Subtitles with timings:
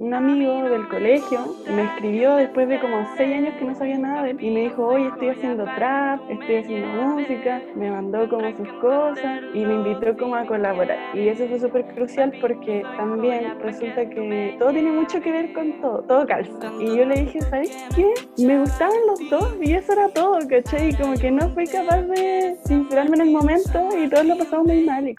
[0.00, 4.22] un amigo del colegio me escribió después de como seis años que no sabía nada
[4.22, 8.50] de él y me dijo, oye, estoy haciendo trap, estoy haciendo música, me mandó como
[8.56, 10.96] sus cosas y me invitó como a colaborar.
[11.14, 15.78] Y eso fue súper crucial porque también resulta que todo tiene mucho que ver con
[15.82, 16.72] todo, todo calza.
[16.80, 18.06] Y yo le dije, ¿sabes qué?
[18.42, 20.90] Me gustaban los dos y eso era todo, ¿cachai?
[20.90, 24.66] Y como que no fui capaz de sincerarme en el momento y todos lo pasamos
[24.66, 25.14] muy mal.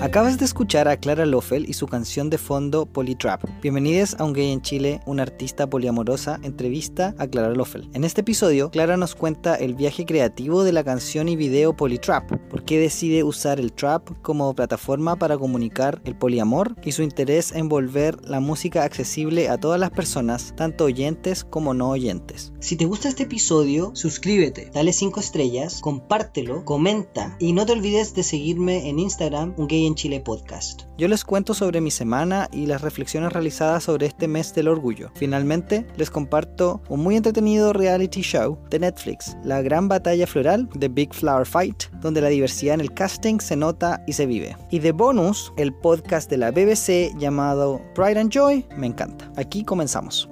[0.00, 3.44] Acabas de escuchar a Clara Loffel y su canción de fondo Polytrap.
[3.62, 7.88] Bienvenidos a Un Gay en Chile, una artista poliamorosa, entrevista a Clara Loffel.
[7.94, 12.28] En este episodio, Clara nos cuenta el viaje creativo de la canción y video Polytrap,
[12.50, 17.52] por qué decide usar el trap como plataforma para comunicar el poliamor y su interés
[17.52, 22.52] en volver la música accesible a todas las personas, tanto oyentes como no oyentes.
[22.58, 28.14] Si te gusta este episodio, suscríbete, dale 5 estrellas, compártelo, comenta y no te olvides
[28.14, 30.82] de seguirme en Instagram, Un Gay en Chile Podcast.
[30.96, 35.10] Yo les cuento sobre mi semana y las reflexiones realizadas sobre este mes del orgullo.
[35.14, 40.88] Finalmente, les comparto un muy entretenido reality show de Netflix, La Gran Batalla Floral, The
[40.88, 44.56] Big Flower Fight, donde la diversidad en el casting se nota y se vive.
[44.70, 49.30] Y de bonus, el podcast de la BBC llamado Pride and Joy me encanta.
[49.36, 50.28] Aquí comenzamos.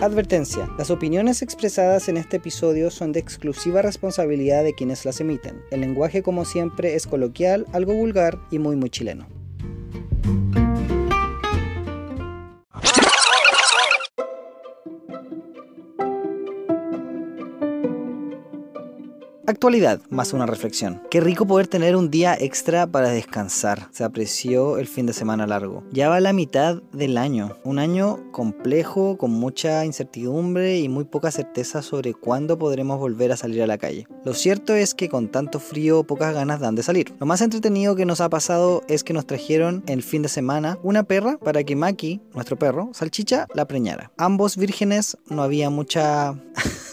[0.00, 0.66] Advertencia.
[0.78, 5.60] Las opiniones expresadas en este episodio son de exclusiva responsabilidad de quienes las emiten.
[5.70, 9.26] El lenguaje como siempre es coloquial, algo vulgar y muy muy chileno.
[19.50, 21.02] Actualidad, más una reflexión.
[21.10, 23.88] Qué rico poder tener un día extra para descansar.
[23.90, 25.82] Se apreció el fin de semana largo.
[25.90, 27.56] Ya va la mitad del año.
[27.64, 33.36] Un año complejo, con mucha incertidumbre y muy poca certeza sobre cuándo podremos volver a
[33.36, 34.06] salir a la calle.
[34.22, 37.14] Lo cierto es que con tanto frío, pocas ganas dan de salir.
[37.18, 40.78] Lo más entretenido que nos ha pasado es que nos trajeron el fin de semana
[40.82, 44.12] una perra para que Maki, nuestro perro, salchicha, la preñara.
[44.18, 46.34] Ambos vírgenes, no había mucha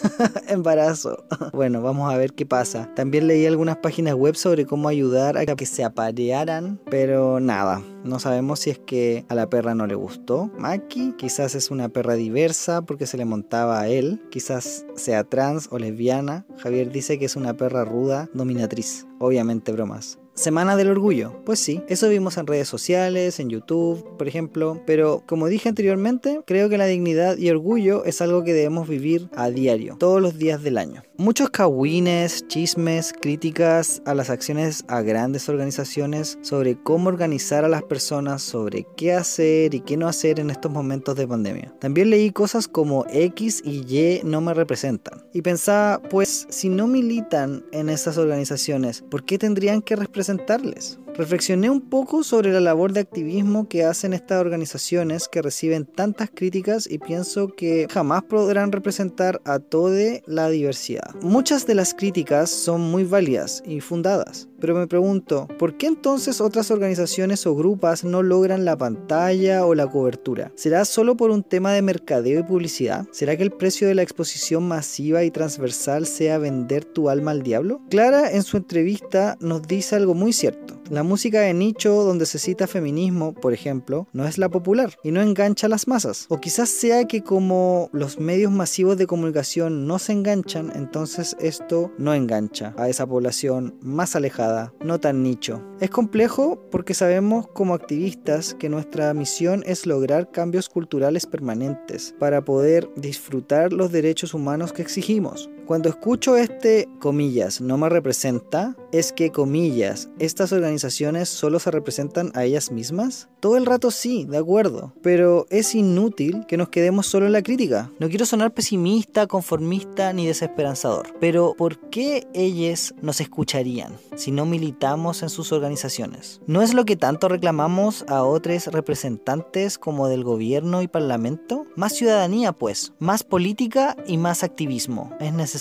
[0.48, 1.24] embarazo.
[1.52, 2.88] Bueno, vamos a ver qué pasa.
[2.94, 7.82] También leí algunas páginas web sobre cómo ayudar a que se aparearan, pero nada.
[8.04, 10.50] No sabemos si es que a la perra no le gustó.
[10.58, 14.22] Maki quizás es una perra diversa porque se le montaba a él.
[14.30, 16.46] Quizás sea trans o lesbiana.
[16.58, 19.06] Javier dice que es una perra ruda, dominatriz.
[19.18, 20.18] Obviamente bromas.
[20.38, 21.42] Semana del Orgullo.
[21.44, 24.80] Pues sí, eso vimos en redes sociales, en YouTube, por ejemplo.
[24.86, 29.28] Pero como dije anteriormente, creo que la dignidad y orgullo es algo que debemos vivir
[29.34, 31.02] a diario, todos los días del año.
[31.16, 37.82] Muchos cagüines, chismes, críticas a las acciones a grandes organizaciones sobre cómo organizar a las
[37.82, 41.74] personas, sobre qué hacer y qué no hacer en estos momentos de pandemia.
[41.80, 45.24] También leí cosas como X y Y no me representan.
[45.32, 49.96] Y pensaba, pues si no militan en esas organizaciones, ¿por qué tendrían que
[50.28, 50.98] representarles?
[51.18, 56.30] Reflexioné un poco sobre la labor de activismo que hacen estas organizaciones que reciben tantas
[56.32, 59.88] críticas y pienso que jamás podrán representar a toda
[60.26, 61.16] la diversidad.
[61.20, 66.40] Muchas de las críticas son muy válidas y fundadas, pero me pregunto, ¿por qué entonces
[66.40, 70.52] otras organizaciones o grupos no logran la pantalla o la cobertura?
[70.54, 73.08] ¿Será solo por un tema de mercadeo y publicidad?
[73.10, 77.42] ¿Será que el precio de la exposición masiva y transversal sea vender tu alma al
[77.42, 77.80] diablo?
[77.90, 80.77] Clara en su entrevista nos dice algo muy cierto.
[80.90, 85.10] La música de nicho donde se cita feminismo, por ejemplo, no es la popular y
[85.10, 86.24] no engancha a las masas.
[86.30, 91.92] O quizás sea que como los medios masivos de comunicación no se enganchan, entonces esto
[91.98, 95.62] no engancha a esa población más alejada, no tan nicho.
[95.80, 102.44] Es complejo porque sabemos como activistas que nuestra misión es lograr cambios culturales permanentes para
[102.44, 105.50] poder disfrutar los derechos humanos que exigimos.
[105.68, 112.32] Cuando escucho este, comillas, no me representa, es que, comillas, estas organizaciones solo se representan
[112.34, 113.28] a ellas mismas.
[113.40, 117.42] Todo el rato sí, de acuerdo, pero es inútil que nos quedemos solo en la
[117.42, 117.90] crítica.
[117.98, 124.46] No quiero sonar pesimista, conformista ni desesperanzador, pero ¿por qué ellas nos escucharían si no
[124.46, 126.40] militamos en sus organizaciones?
[126.46, 131.66] ¿No es lo que tanto reclamamos a otros representantes como del gobierno y parlamento?
[131.76, 135.12] Más ciudadanía, pues, más política y más activismo.
[135.20, 135.57] Es necesario.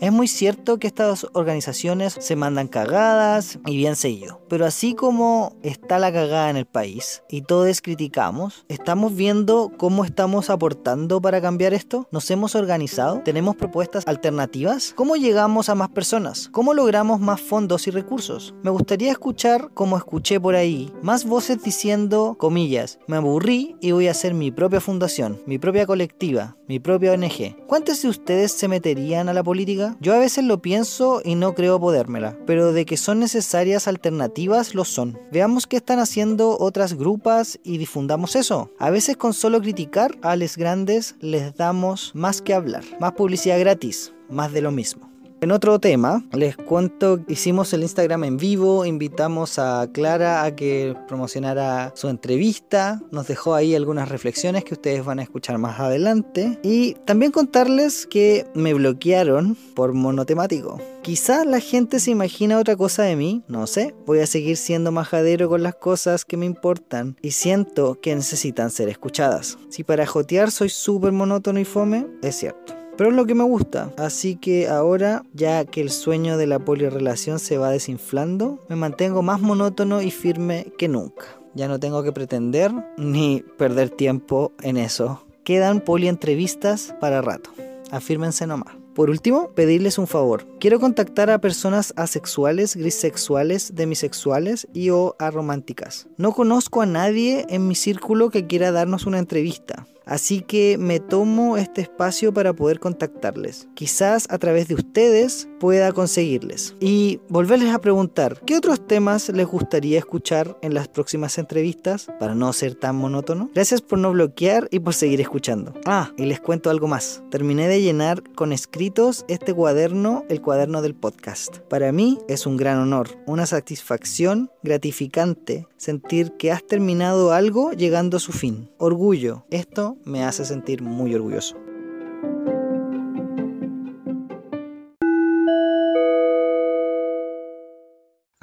[0.00, 4.40] Es muy cierto que estas organizaciones se mandan cagadas y bien seguido.
[4.48, 10.04] pero así como está la cagada en el país y todos criticamos, ¿estamos viendo cómo
[10.04, 12.06] estamos aportando para cambiar esto?
[12.10, 13.22] ¿Nos hemos organizado?
[13.24, 14.92] ¿Tenemos propuestas alternativas?
[14.94, 16.48] ¿Cómo llegamos a más personas?
[16.52, 18.54] ¿Cómo logramos más fondos y recursos?
[18.62, 24.08] Me gustaría escuchar, como escuché por ahí, más voces diciendo, comillas, me aburrí y voy
[24.08, 27.66] a hacer mi propia fundación, mi propia colectiva, mi propia ONG.
[27.66, 29.96] ¿Cuántos de ustedes se meterían a la política?
[30.00, 34.74] Yo a veces lo pienso y no creo podérmela, pero de que son necesarias alternativas
[34.74, 35.18] lo son.
[35.30, 38.70] Veamos qué están haciendo otras grupas y difundamos eso.
[38.78, 43.58] A veces con solo criticar a les grandes les damos más que hablar, más publicidad
[43.58, 45.11] gratis, más de lo mismo.
[45.42, 50.94] En otro tema, les cuento, hicimos el Instagram en vivo, invitamos a Clara a que
[51.08, 56.60] promocionara su entrevista, nos dejó ahí algunas reflexiones que ustedes van a escuchar más adelante
[56.62, 60.80] y también contarles que me bloquearon por monotemático.
[61.02, 64.92] Quizás la gente se imagina otra cosa de mí, no sé, voy a seguir siendo
[64.92, 69.58] majadero con las cosas que me importan y siento que necesitan ser escuchadas.
[69.70, 72.81] Si para jotear soy súper monótono y fome, es cierto.
[72.96, 73.92] Pero es lo que me gusta.
[73.96, 79.22] Así que ahora, ya que el sueño de la polirrelación se va desinflando, me mantengo
[79.22, 81.24] más monótono y firme que nunca.
[81.54, 85.24] Ya no tengo que pretender ni perder tiempo en eso.
[85.44, 87.50] Quedan polientrevistas para rato.
[87.90, 88.76] Afírmense nomás.
[88.94, 90.46] Por último, pedirles un favor.
[90.60, 96.08] Quiero contactar a personas asexuales, grisexuales, demisexuales y o arománticas.
[96.18, 99.86] No conozco a nadie en mi círculo que quiera darnos una entrevista.
[100.06, 103.68] Así que me tomo este espacio para poder contactarles.
[103.74, 106.74] Quizás a través de ustedes pueda conseguirles.
[106.80, 112.34] Y volverles a preguntar, ¿qué otros temas les gustaría escuchar en las próximas entrevistas para
[112.34, 113.50] no ser tan monótono?
[113.54, 115.72] Gracias por no bloquear y por seguir escuchando.
[115.86, 117.22] Ah, y les cuento algo más.
[117.30, 121.58] Terminé de llenar con escritos este cuaderno, el cuaderno del podcast.
[121.68, 128.16] Para mí es un gran honor, una satisfacción gratificante sentir que has terminado algo llegando
[128.16, 128.70] a su fin.
[128.78, 131.56] Orgullo, esto me hace sentir muy orgulloso.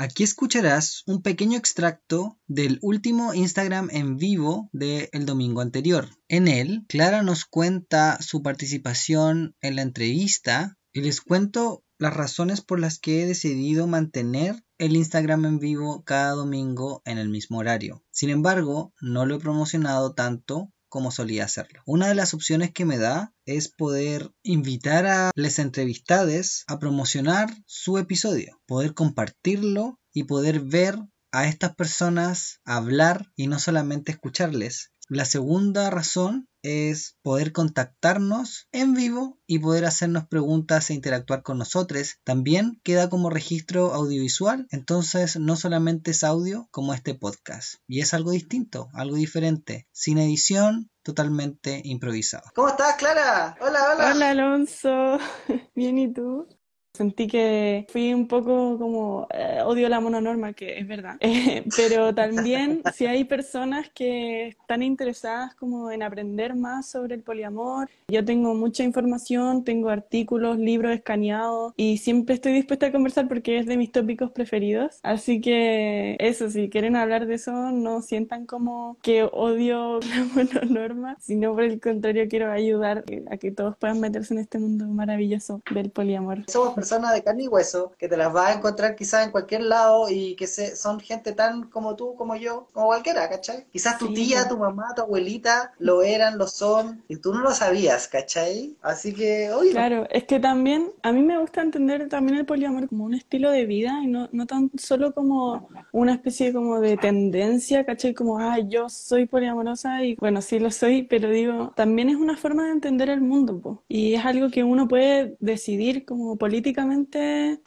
[0.01, 6.07] Aquí escucharás un pequeño extracto del último Instagram en vivo del domingo anterior.
[6.29, 12.61] En él, Clara nos cuenta su participación en la entrevista y les cuento las razones
[12.61, 17.59] por las que he decidido mantener el Instagram en vivo cada domingo en el mismo
[17.59, 18.03] horario.
[18.09, 21.81] Sin embargo, no lo he promocionado tanto como solía hacerlo.
[21.85, 27.49] Una de las opciones que me da es poder invitar a las entrevistades a promocionar
[27.67, 30.97] su episodio, poder compartirlo y poder ver
[31.31, 34.91] a estas personas hablar y no solamente escucharles.
[35.09, 41.57] La segunda razón es poder contactarnos en vivo y poder hacernos preguntas e interactuar con
[41.57, 42.15] nosotros.
[42.23, 47.75] También queda como registro audiovisual, entonces no solamente es audio como este podcast.
[47.87, 52.49] Y es algo distinto, algo diferente, sin edición, totalmente improvisado.
[52.53, 53.57] ¿Cómo estás, Clara?
[53.61, 54.11] Hola, hola.
[54.11, 55.17] Hola, Alonso.
[55.75, 56.47] Bien, ¿y tú?
[56.93, 61.17] Sentí que fui un poco como eh, odio la mononorma, que es verdad.
[61.29, 67.21] Eh, pero también si hay personas que están interesadas como en aprender más sobre el
[67.21, 73.27] poliamor, yo tengo mucha información, tengo artículos, libros escaneados y siempre estoy dispuesta a conversar
[73.27, 74.99] porque es de mis tópicos preferidos.
[75.03, 81.15] Así que eso, si quieren hablar de eso, no sientan como que odio la mononorma,
[81.19, 85.61] sino por el contrario quiero ayudar a que todos puedan meterse en este mundo maravilloso
[85.71, 86.43] del poliamor
[86.79, 90.09] personas de carne y hueso, que te las vas a encontrar quizás en cualquier lado
[90.09, 93.65] y que se, son gente tan como tú, como yo, como cualquiera, ¿cachai?
[93.71, 97.51] Quizás tu tía, tu mamá, tu abuelita lo eran, lo son, y tú no lo
[97.51, 98.77] sabías, ¿cachai?
[98.81, 99.71] Así que, oye.
[99.71, 103.51] Claro, es que también a mí me gusta entender también el poliamor como un estilo
[103.51, 108.13] de vida y no, no tan solo como una especie como de tendencia, ¿cachai?
[108.13, 112.37] Como, ah, yo soy poliamorosa y bueno, sí lo soy, pero digo, también es una
[112.37, 113.83] forma de entender el mundo, po.
[113.87, 116.68] y es algo que uno puede decidir como política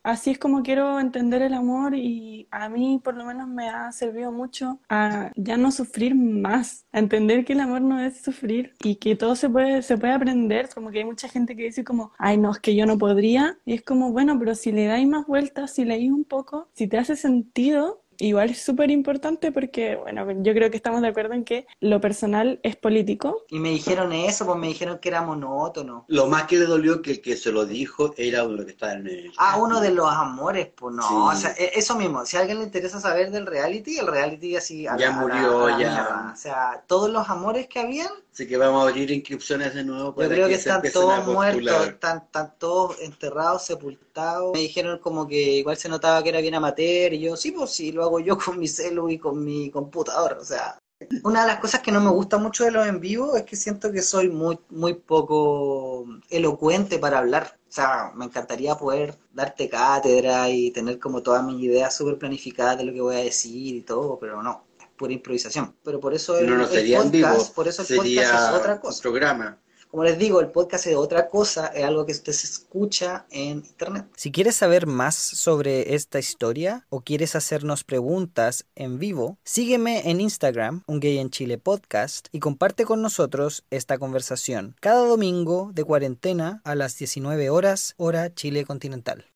[0.03, 3.91] así es como quiero entender el amor y a mí por lo menos me ha
[3.93, 8.75] servido mucho a ya no sufrir más, a entender que el amor no es sufrir
[8.83, 11.85] y que todo se puede, se puede aprender, como que hay mucha gente que dice
[11.85, 14.87] como, ay no, es que yo no podría y es como, bueno, pero si le
[14.87, 19.53] dais más vueltas, si leís un poco, si te hace sentido, igual es súper importante
[19.53, 23.45] porque, bueno, yo creo que estamos de acuerdo en que lo personal es político.
[23.49, 26.05] Y me dijeron eso, pues me dijeron que era monótono.
[26.09, 28.93] Lo más que le dolió que el que se lo dijo era uno que estaba
[28.93, 29.33] en el...
[29.39, 32.59] Ah, uno de los amores, pues no, o sea, e, eso mismo, si a alguien
[32.59, 34.83] le interesa saber del reality, el reality así...
[34.83, 36.33] ya murió, ya.
[36.33, 38.11] O sea, todos los amores que habían...
[38.33, 41.87] Así que vamos a abrir inscripciones de nuevo para Yo creo que, están todos muertos,
[41.87, 44.12] están, están todos enterrados, sepultados
[44.53, 47.71] Me dijeron como que igual se notaba que era bien amateur y yo, sí, pues
[47.71, 50.79] sí, lo hago yo con mi celu y con mi computador, o sea.
[51.25, 53.57] Una de las cosas que no me gusta mucho de los en vivo es que
[53.57, 57.59] siento que soy muy, muy poco elocuente para hablar.
[57.69, 62.79] O sea, me encantaría poder darte cátedra y tener como todas mis ideas súper planificadas
[62.79, 65.75] de lo que voy a decir y todo, pero no, es pura improvisación.
[65.83, 68.61] Pero por eso el, No, no el podcast, vivo, por eso el sería podcast es
[68.61, 69.03] otra un cosa.
[69.03, 69.59] programa.
[69.93, 73.59] Como les digo, el podcast es otra cosa, es algo que usted se escucha en
[73.59, 74.07] internet.
[74.17, 80.23] Si quieres saber más sobre esta historia o quieres hacernos preguntas en vivo, sígueme en
[80.23, 85.85] Instagram, Un Gay en Chile Podcast, y comparte con nosotros esta conversación cada domingo de
[85.85, 89.27] cuarentena a las 19 horas, hora Chile continental.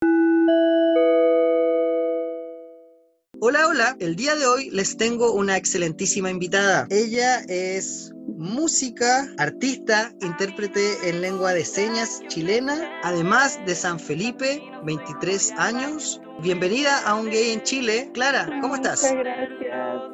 [3.39, 3.97] Hola, hola.
[4.01, 6.87] El día de hoy les tengo una excelentísima invitada.
[6.89, 15.53] Ella es música, artista, intérprete en lengua de señas chilena, además de San Felipe, 23
[15.59, 16.21] años.
[16.43, 18.11] Bienvenida a Un Gay en Chile.
[18.13, 19.03] Clara, ¿cómo estás?
[19.03, 19.56] Muchas gracias.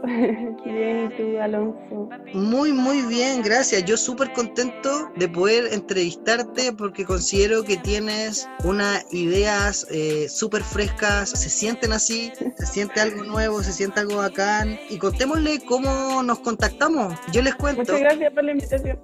[0.65, 2.09] Bien, ¿y tú, Alonso?
[2.35, 3.85] Muy, muy bien, gracias.
[3.85, 11.31] Yo súper contento de poder entrevistarte porque considero que tienes unas ideas eh, súper frescas,
[11.31, 14.77] se sienten así, se siente algo nuevo, se siente algo bacán.
[14.91, 17.15] Y contémosle cómo nos contactamos.
[17.33, 17.83] Yo les cuento.
[17.83, 18.99] Muchas gracias por la invitación.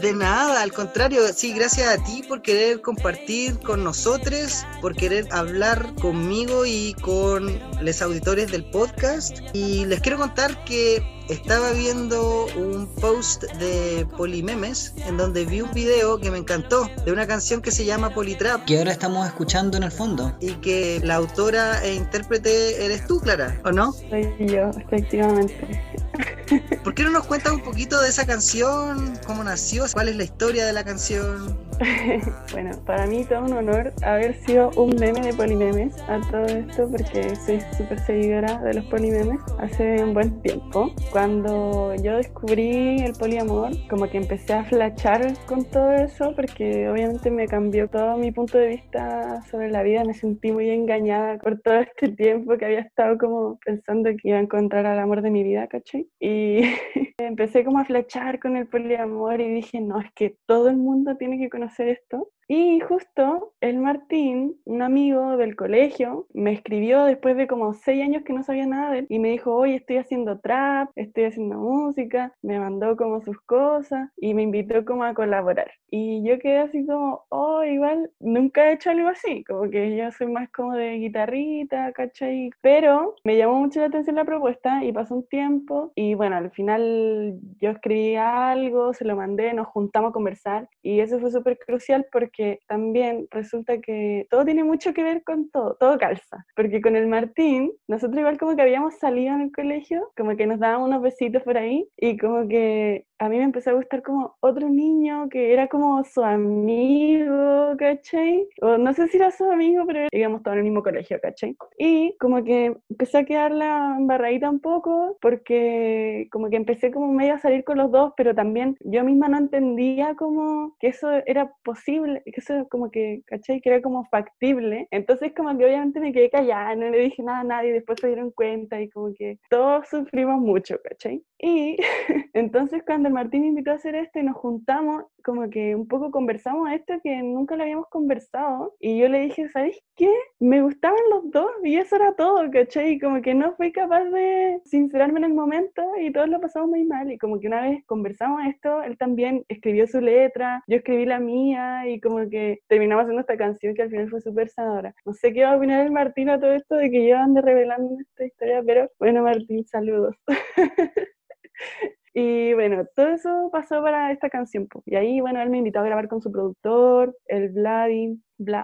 [0.00, 5.26] De nada, al contrario, sí, gracias a ti por querer compartir con nosotros, por querer
[5.32, 9.38] hablar conmigo y con los auditores del podcast.
[9.52, 10.29] Y les quiero contar
[10.64, 16.88] que estaba viendo un post de Polimemes en donde vi un video que me encantó
[17.04, 20.36] de una canción que se llama Politrap Que ahora estamos escuchando en el fondo.
[20.40, 23.92] y que la autora e intérprete eres tú, Clara, ¿o no?
[23.92, 25.80] Soy yo, efectivamente.
[26.84, 29.16] ¿Por qué no nos cuentas un poquito de esa canción?
[29.26, 29.84] ¿Cómo nació?
[29.92, 31.58] ¿Cuál es la historia de la canción?
[32.52, 36.88] Bueno, para mí todo un honor haber sido un meme de polimemes a todo esto
[36.90, 40.92] porque soy súper seguidora de los polimemes hace un buen tiempo.
[41.10, 47.30] Cuando yo descubrí el poliamor, como que empecé a flachar con todo eso porque obviamente
[47.30, 50.02] me cambió todo mi punto de vista sobre la vida.
[50.04, 54.38] Me sentí muy engañada por todo este tiempo que había estado como pensando que iba
[54.38, 56.08] a encontrar al amor de mi vida, ¿cachai?
[56.18, 56.62] Y
[57.18, 61.18] empecé como a flechar con el poliamor y dije, no, es que todo el mundo
[61.18, 62.30] tiene que conocer esto.
[62.52, 68.24] Y justo el Martín, un amigo del colegio, me escribió después de como seis años
[68.24, 71.58] que no sabía nada de él y me dijo, oye, estoy haciendo trap, estoy haciendo
[71.58, 75.70] música, me mandó como sus cosas y me invitó como a colaborar.
[75.92, 80.10] Y yo quedé así como, oh, igual nunca he hecho algo así, como que yo
[80.10, 82.50] soy más como de guitarrita, ¿cachai?
[82.62, 86.50] Pero me llamó mucho la atención la propuesta y pasó un tiempo y bueno, al
[86.50, 91.56] final yo escribí algo, se lo mandé, nos juntamos a conversar y eso fue súper
[91.56, 96.44] crucial porque también resulta que todo tiene mucho que ver con todo, todo calza.
[96.56, 100.46] Porque con el Martín, nosotros igual como que habíamos salido en el colegio, como que
[100.46, 104.02] nos dábamos unos besitos por ahí y como que a mí me empezó a gustar
[104.02, 108.48] como otro niño que era como su amigo, ¿cachai?
[108.62, 111.54] O no sé si era su amigo, pero íbamos todos en el mismo colegio, ¿cachai?
[111.76, 117.12] Y como que empecé a quedar la embarradita un poco porque como que empecé como
[117.12, 121.10] medio a salir con los dos, pero también yo misma no entendía como que eso
[121.26, 123.60] era posible, que eso como que, ¿cachai?
[123.60, 124.88] Que era como factible.
[124.90, 128.06] Entonces como que obviamente me quedé callada, no le dije nada a nadie, después se
[128.06, 131.22] dieron cuenta y como que todos sufrimos mucho, ¿cachai?
[131.38, 131.76] Y
[132.32, 135.88] entonces cuando el Martín me invitó a hacer esto y nos juntamos, como que un
[135.88, 140.08] poco conversamos esto que nunca lo habíamos conversado y yo le dije, ¿sabes qué?
[140.38, 142.92] Me gustaban los dos y eso era todo, ¿cachai?
[142.92, 146.70] Y como que no fui capaz de sincerarme en el momento y todos lo pasamos
[146.70, 150.76] muy mal y como que una vez conversamos esto, él también escribió su letra, yo
[150.76, 154.48] escribí la mía y como que terminamos haciendo esta canción que al final fue súper
[154.50, 154.94] sanadora.
[155.04, 157.42] No sé qué va a opinar el Martín a todo esto de que yo ande
[157.42, 160.14] revelando esta historia, pero bueno Martín, saludos.
[162.12, 164.68] Y bueno, todo eso pasó para esta canción.
[164.84, 168.20] Y ahí, bueno, él me invitó a grabar con su productor, el Vladi,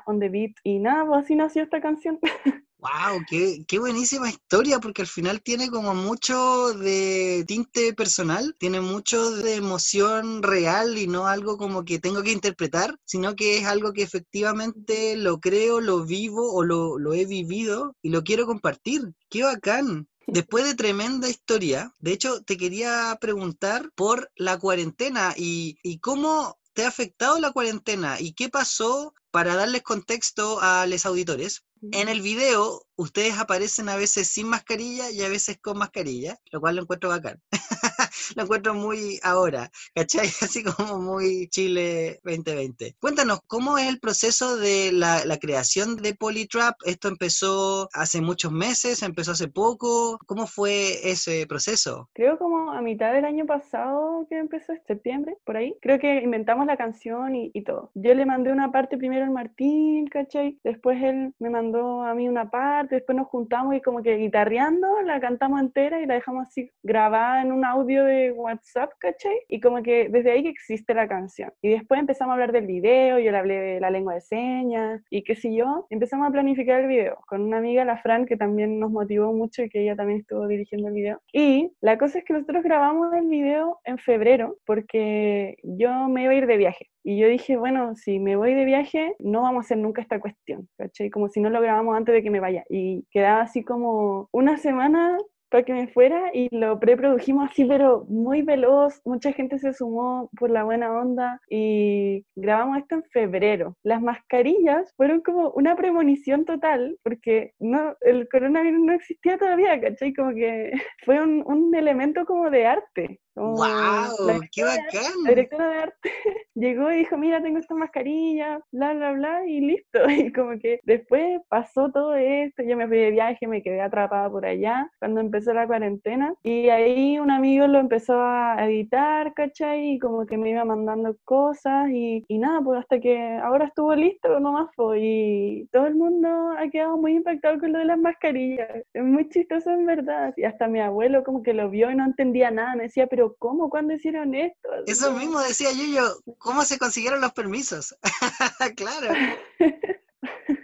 [0.07, 0.53] on the Beat.
[0.65, 2.19] Y nada, pues así nació esta canción.
[2.79, 3.23] ¡Wow!
[3.29, 4.81] Qué, qué buenísima historia!
[4.81, 11.07] Porque al final tiene como mucho de tinte personal, tiene mucho de emoción real y
[11.07, 15.81] no algo como que tengo que interpretar, sino que es algo que efectivamente lo creo,
[15.81, 19.15] lo vivo o lo, lo he vivido y lo quiero compartir.
[19.31, 20.07] ¡Qué bacán!
[20.27, 26.59] Después de tremenda historia, de hecho te quería preguntar por la cuarentena y, y cómo
[26.73, 31.65] te ha afectado la cuarentena y qué pasó para darles contexto a los auditores.
[31.93, 36.61] En el video, ustedes aparecen a veces sin mascarilla y a veces con mascarilla, lo
[36.61, 37.41] cual lo encuentro bacán.
[38.35, 40.27] lo encuentro muy ahora, ¿cachai?
[40.43, 42.97] Así como muy Chile 2020.
[43.01, 46.77] Cuéntanos, ¿cómo es el proceso de la, la creación de Polytrap?
[46.85, 49.03] ¿Esto empezó hace muchos meses?
[49.03, 50.19] ¿Empezó hace poco?
[50.27, 52.09] ¿Cómo fue ese proceso?
[52.15, 55.77] Creo como a mitad del año pasado que empezó, septiembre, por ahí.
[55.81, 57.91] Creo que inventamos la canción y, y todo.
[57.95, 60.59] Yo le mandé una parte primero al Martín, ¿cachai?
[60.65, 65.03] Después él me mandó a mí una parte, después nos juntamos y como que guitarreando
[65.03, 69.39] la cantamos entera y la dejamos así grabada en un audio de WhatsApp, ¿cachai?
[69.49, 71.53] Y como que desde ahí que existe la canción.
[71.63, 75.03] Y después empezamos a hablar del video, yo le hablé de la lengua de señas
[75.11, 75.87] y qué sé yo.
[75.91, 79.63] Empezamos a planificar el video con una amiga, la Fran, que también nos motivó mucho
[79.63, 81.21] y que ella también estuvo dirigiendo el video.
[81.33, 86.33] Y la cosa es que nosotros grabamos el video en febrero porque yo me iba
[86.33, 86.89] a ir de viaje.
[87.09, 90.19] Y yo dije, bueno, si me voy de viaje, no vamos a hacer nunca esta
[90.19, 91.09] cuestión, ¿cachai?
[91.09, 92.65] Como si no lo grabamos antes de que me vaya.
[92.69, 95.17] Y quedaba así como una semana
[95.49, 99.01] para que me fuera y lo preprodujimos así, pero muy veloz.
[99.05, 103.77] Mucha gente se sumó por la buena onda y grabamos esto en febrero.
[103.83, 110.13] Las mascarillas fueron como una premonición total porque no, el coronavirus no existía todavía, ¿cachai?
[110.15, 110.73] Como que
[111.05, 113.21] fue un, un elemento como de arte.
[113.37, 114.41] ¡Wow!
[114.51, 115.13] ¡Qué bacán!
[115.25, 116.11] La directora de arte
[116.55, 120.01] llegó y dijo, mira, tengo esta mascarilla, bla, bla, bla, y listo.
[120.27, 124.31] Y como que después pasó todo esto, yo me fui de viaje, me quedé atrapada
[124.31, 126.35] por allá cuando empezó la cuarentena.
[126.43, 129.93] Y ahí un amigo lo empezó a editar, ¿cachai?
[129.93, 133.95] Y como que me iba mandando cosas y, y nada, pues hasta que ahora estuvo
[133.95, 137.99] listo nomás, pues, y todo el mundo ha quedado muy impactado con lo de las
[137.99, 138.69] mascarillas.
[138.95, 140.33] Es muy chistoso en verdad.
[140.39, 143.26] Y hasta mi abuelo como que lo vio y no entendía nada, me decía, pero
[143.35, 143.69] ¿cómo?
[143.69, 144.69] ¿Cuándo hicieron esto?
[144.87, 147.97] Eso mismo decía yo, yo, ¿cómo se consiguieron los permisos?
[148.77, 149.13] claro.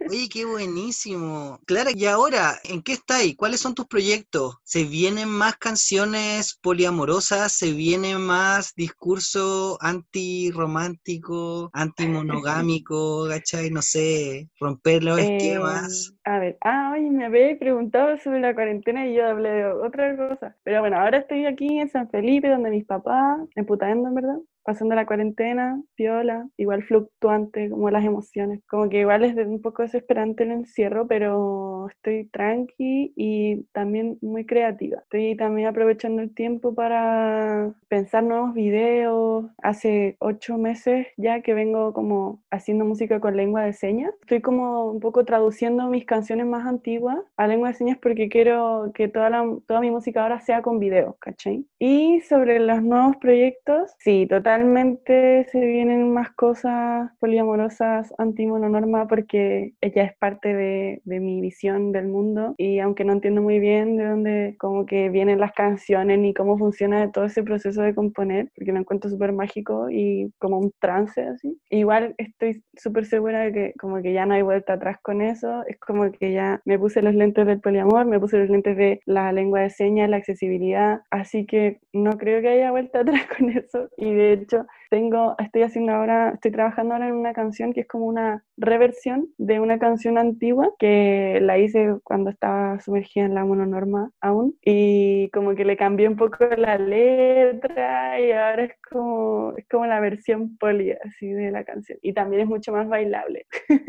[0.09, 1.59] Oye, qué buenísimo.
[1.66, 3.37] Clara, y ahora, ¿en qué estáis?
[3.37, 4.56] ¿Cuáles son tus proyectos?
[4.64, 7.52] ¿Se vienen más canciones poliamorosas?
[7.52, 13.26] ¿Se viene más discurso antirromántico, antimonogámico?
[13.28, 13.71] ¿Cachai?
[13.71, 16.14] No sé, romper los Eh, esquemas.
[16.25, 20.16] a ver, ah, oye, me habéis preguntado sobre la cuarentena y yo hablé de otra
[20.16, 20.56] cosa.
[20.64, 24.38] Pero bueno, ahora estoy aquí en San Felipe, donde mis papás, en Putaendo, en verdad,
[24.62, 28.61] pasando la cuarentena, piola, igual fluctuante, como las emociones.
[28.69, 34.47] Como que igual es un poco desesperante el encierro, pero estoy tranqui y también muy
[34.47, 34.99] creativa.
[35.00, 39.47] Estoy también aprovechando el tiempo para pensar nuevos videos.
[39.62, 44.12] Hace ocho meses ya que vengo como haciendo música con lengua de señas.
[44.23, 48.92] Estoy como un poco traduciendo mis canciones más antiguas a lengua de señas porque quiero
[48.94, 51.64] que toda, la, toda mi música ahora sea con video, ¿cachai?
[51.79, 60.05] Y sobre los nuevos proyectos, sí, totalmente se vienen más cosas poliamorosas antimononorma porque ella
[60.05, 64.05] es parte de, de mi visión del mundo y aunque no entiendo muy bien de
[64.05, 68.73] dónde como que vienen las canciones ni cómo funciona todo ese proceso de componer, porque
[68.73, 71.59] lo encuentro súper mágico y como un trance así.
[71.71, 75.65] Igual estoy súper segura de que como que ya no hay vuelta atrás con eso,
[75.67, 79.01] es como que ya me puse los lentes del poliamor, me puse los lentes de
[79.07, 83.49] la lengua de señas, la accesibilidad, así que no creo que haya vuelta atrás con
[83.49, 87.81] eso y de hecho tengo, estoy haciendo ahora, estoy trabajando ahora en una canción que
[87.81, 93.35] es como una reversión de una canción antigua que la hice cuando estaba sumergida en
[93.35, 98.74] la mononorma aún y como que le cambié un poco la letra y ahora es
[98.90, 102.87] como, es como la versión poli así de la canción y también es mucho más
[102.87, 103.46] bailable.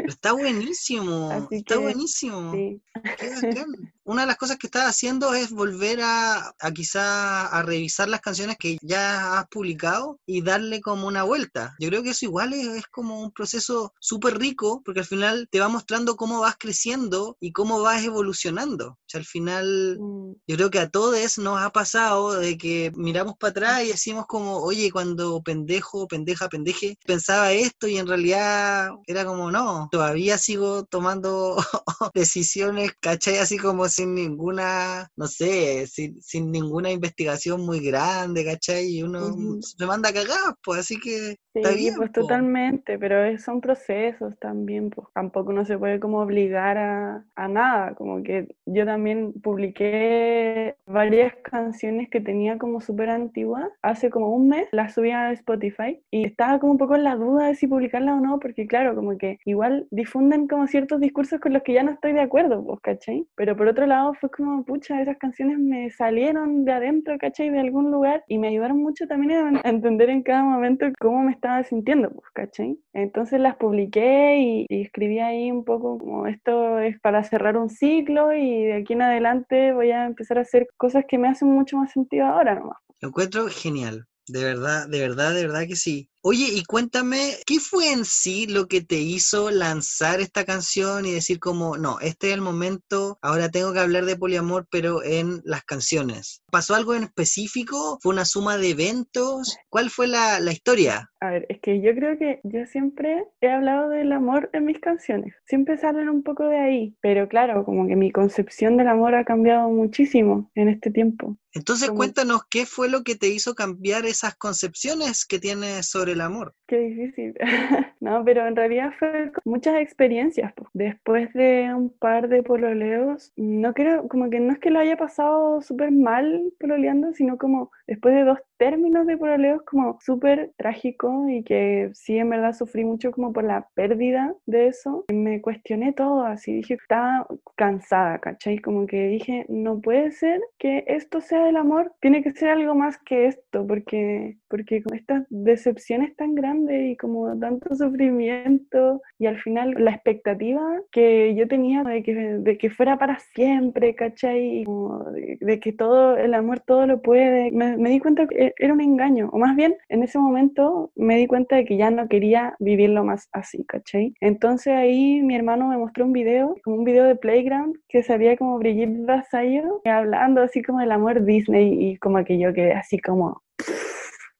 [0.07, 2.53] Está buenísimo, Así está que, buenísimo.
[2.53, 2.81] Sí.
[3.17, 3.93] Qué bacán.
[4.05, 8.21] Una de las cosas que estás haciendo es volver a, a quizá a revisar las
[8.21, 11.75] canciones que ya has publicado y darle como una vuelta.
[11.79, 15.47] Yo creo que eso igual es, es como un proceso súper rico porque al final
[15.51, 18.89] te va mostrando cómo vas creciendo y cómo vas evolucionando.
[18.89, 22.91] O sea, al final Mm, yo creo que a todos nos ha pasado de que
[22.95, 28.07] miramos para atrás y decimos como, oye, cuando pendejo, pendeja, pendeje, pensaba esto y en
[28.07, 31.57] realidad era como, no, todavía sigo tomando
[32.13, 33.37] decisiones, ¿cachai?
[33.37, 38.87] Así como sin ninguna, no sé, sin, sin ninguna investigación muy grande, ¿cachai?
[38.87, 42.11] Y uno se manda a cagar, pues así que está Sí, bien, pues po.
[42.11, 47.93] totalmente, pero son procesos también, pues tampoco uno se puede como obligar a, a nada,
[47.93, 54.47] como que yo también publiqué varias canciones que tenía como súper antiguas hace como un
[54.49, 57.67] mes, las subí a Spotify y estaba como un poco en la duda de si
[57.67, 61.73] publicarlas o no, porque claro, como que igual difunden como ciertos discursos con los que
[61.73, 63.27] ya no estoy de acuerdo, pues, ¿cachai?
[63.35, 67.51] Pero por otro lado fue como, pucha, esas canciones me salieron de adentro, ¿cachai?
[67.51, 71.31] De algún lugar y me ayudaron mucho también a entender en cada momento cómo me
[71.31, 72.79] estaba sintiendo, pues, ¿cachai?
[72.93, 78.33] Entonces las publiqué y, escribí ahí un poco como esto es para cerrar un ciclo
[78.33, 81.77] y de aquí en adelante voy a empezar a hacer cosas que me hacen mucho
[81.77, 82.77] más sentido ahora nomás.
[83.01, 84.05] Lo encuentro genial.
[84.27, 86.09] De verdad, de verdad, de verdad que sí.
[86.25, 91.11] Oye, y cuéntame, ¿qué fue en sí lo que te hizo lanzar esta canción y
[91.11, 95.41] decir como, no, este es el momento, ahora tengo que hablar de poliamor, pero en
[95.43, 96.41] las canciones?
[96.49, 97.99] ¿Pasó algo en específico?
[98.01, 99.57] ¿Fue una suma de eventos?
[99.69, 101.09] ¿Cuál fue la, la historia?
[101.19, 104.79] A ver, es que yo creo que yo siempre he hablado del amor en mis
[104.79, 105.33] canciones.
[105.45, 106.95] Siempre salen un poco de ahí.
[107.01, 111.37] Pero claro, como que mi concepción del amor ha cambiado muchísimo en este tiempo.
[111.53, 116.12] Entonces Como- cuéntanos qué fue lo que te hizo cambiar esas concepciones que tienes sobre
[116.21, 116.55] amor.
[116.67, 117.35] Qué difícil.
[117.99, 120.53] No, pero en realidad fue muchas experiencias.
[120.73, 124.97] Después de un par de pololeos, no creo, como que no es que lo haya
[124.97, 131.27] pasado súper mal pololeando, sino como después de dos términos de pololeos como súper trágico
[131.27, 135.03] y que sí, en verdad sufrí mucho como por la pérdida de eso.
[135.11, 138.59] Me cuestioné todo, así dije, estaba cansada, ¿cachai?
[138.59, 142.73] Como que dije, no puede ser que esto sea el amor, tiene que ser algo
[142.73, 149.25] más que esto, porque, porque con estas decepciones tan grandes y como tanto sufrimiento y
[149.25, 154.59] al final la expectativa que yo tenía de que, de que fuera para siempre, ¿cachai?
[154.59, 158.25] Y como de, de que todo, el amor todo lo puede, me, me di cuenta
[158.25, 161.77] que era un engaño, o más bien en ese momento me di cuenta de que
[161.77, 164.13] ya no quería vivirlo más así, ¿cachai?
[164.21, 168.37] Entonces ahí mi hermano me mostró un video, como un video de Playground, que salía
[168.37, 172.99] como Brigitte Vasallo hablando así como del amor Disney y como que yo quedé así
[172.99, 173.41] como...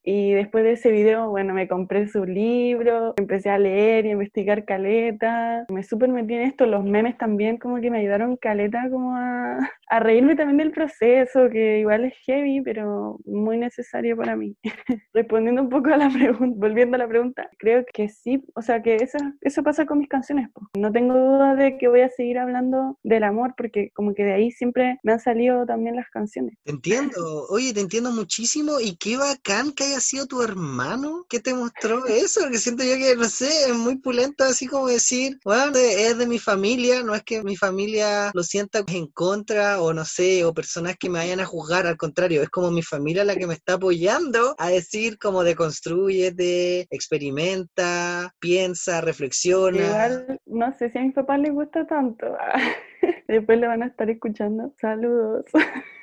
[0.03, 4.13] Y después de ese video, bueno, me compré su libro, empecé a leer y a
[4.13, 8.89] investigar caleta, me súper metí en esto, los memes también como que me ayudaron caleta
[8.89, 9.57] como a,
[9.89, 14.57] a reírme también del proceso, que igual es heavy, pero muy necesario para mí.
[15.13, 18.81] Respondiendo un poco a la pregunta, volviendo a la pregunta, creo que sí, o sea
[18.81, 20.69] que eso, eso pasa con mis canciones, po.
[20.77, 24.33] no tengo duda de que voy a seguir hablando del amor, porque como que de
[24.33, 26.57] ahí siempre me han salido también las canciones.
[26.63, 31.39] Te entiendo, oye, te entiendo muchísimo y qué bacán que haya sido tu hermano que
[31.39, 35.37] te mostró eso, porque siento yo que, no sé, es muy pulento así como decir,
[35.45, 39.93] bueno, es de mi familia, no es que mi familia lo sienta en contra o
[39.93, 43.23] no sé, o personas que me vayan a juzgar, al contrario, es como mi familia
[43.23, 49.77] la que me está apoyando a decir como deconstrúyete, experimenta, piensa, reflexiona.
[49.77, 52.25] Igual, no sé si a mis papás les gusta tanto.
[53.27, 54.73] Después le van a estar escuchando.
[54.79, 55.45] Saludos.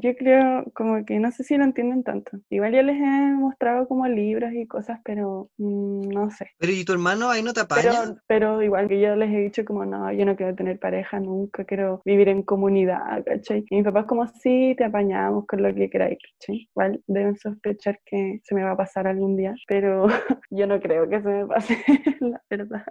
[0.00, 2.38] Yo creo como que no sé si lo entienden tanto.
[2.50, 6.50] Igual yo les he mostrado como libros y cosas, pero mm, no sé.
[6.58, 7.90] Pero ¿y tu hermano ahí no te apaña?
[7.90, 11.18] Pero, pero igual que yo les he dicho como no, yo no quiero tener pareja
[11.20, 13.64] nunca, quiero vivir en comunidad, ¿cachai?
[13.70, 16.68] Y mis papás como sí, te apañamos con lo que queráis, ¿cachai?
[16.70, 20.06] Igual deben sospechar que se me va a pasar algún día, pero
[20.50, 21.84] yo no creo que se me pase,
[22.20, 22.84] la verdad.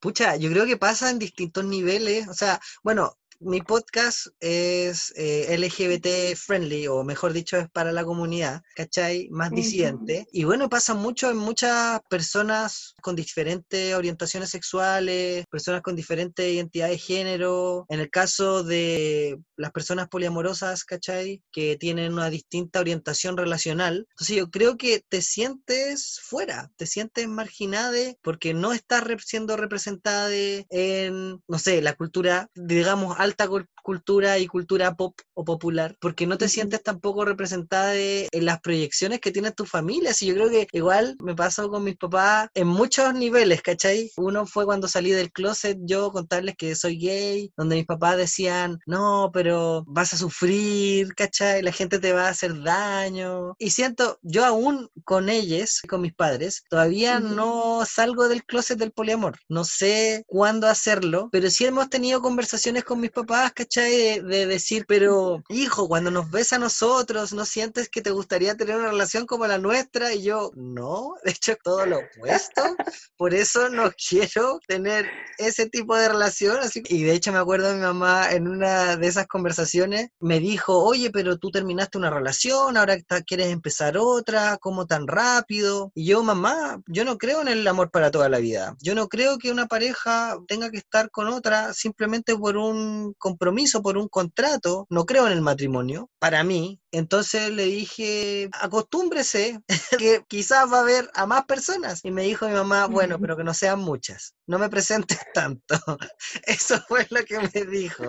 [0.00, 2.26] Pucha, yo creo que pasa en distintos niveles.
[2.28, 8.04] O sea, bueno, mi podcast es eh, LGBT friendly, o mejor dicho, es para la
[8.04, 9.28] comunidad, ¿cachai?
[9.30, 10.26] Más disidente.
[10.30, 16.96] Y bueno, pasa mucho en muchas personas con diferentes orientaciones sexuales, personas con diferentes identidades
[16.96, 17.86] de género.
[17.88, 21.42] En el caso de las personas poliamorosas, ¿cachai?
[21.50, 24.06] Que tienen una distinta orientación relacional.
[24.10, 27.80] Entonces yo creo que te sientes fuera, te sientes marginada
[28.22, 34.46] porque no estás siendo representada en, no sé, la cultura, digamos, alta cul- cultura y
[34.46, 39.30] cultura pop o popular, porque no te sientes tampoco representada de- en las proyecciones que
[39.32, 40.10] tiene tu familia.
[40.10, 44.10] Así yo creo que igual me pasó con mis papás en muchos niveles, ¿cachai?
[44.16, 48.78] Uno fue cuando salí del closet, yo contarles que soy gay, donde mis papás decían,
[48.86, 51.62] no, pero vas a sufrir, ¿cachai?
[51.62, 53.54] La gente te va a hacer daño.
[53.58, 57.34] Y siento, yo aún con ellos, con mis padres, todavía Ujú.
[57.34, 59.38] no salgo del closet del poliamor.
[59.48, 63.69] No sé cuándo hacerlo, pero sí hemos tenido conversaciones con mis papás, ¿cachai?
[63.74, 68.56] De, de decir, pero hijo, cuando nos ves a nosotros, ¿no sientes que te gustaría
[68.56, 70.12] tener una relación como la nuestra?
[70.12, 72.62] Y yo, no, de hecho, todo lo opuesto.
[73.16, 75.06] Por eso no quiero tener
[75.38, 76.58] ese tipo de relación.
[76.58, 80.40] Así, y de hecho me acuerdo de mi mamá en una de esas conversaciones, me
[80.40, 85.92] dijo, oye, pero tú terminaste una relación, ahora quieres empezar otra, ¿cómo tan rápido?
[85.94, 88.76] Y yo, mamá, yo no creo en el amor para toda la vida.
[88.80, 93.59] Yo no creo que una pareja tenga que estar con otra simplemente por un compromiso,
[93.82, 94.86] por un contrato.
[94.90, 96.80] No creo en el matrimonio, para mí.
[96.92, 99.60] Entonces le dije, acostúmbrese,
[99.98, 102.04] que quizás va a haber a más personas.
[102.04, 105.76] Y me dijo mi mamá, bueno, pero que no sean muchas, no me presentes tanto.
[106.46, 108.04] Eso fue lo que me dijo.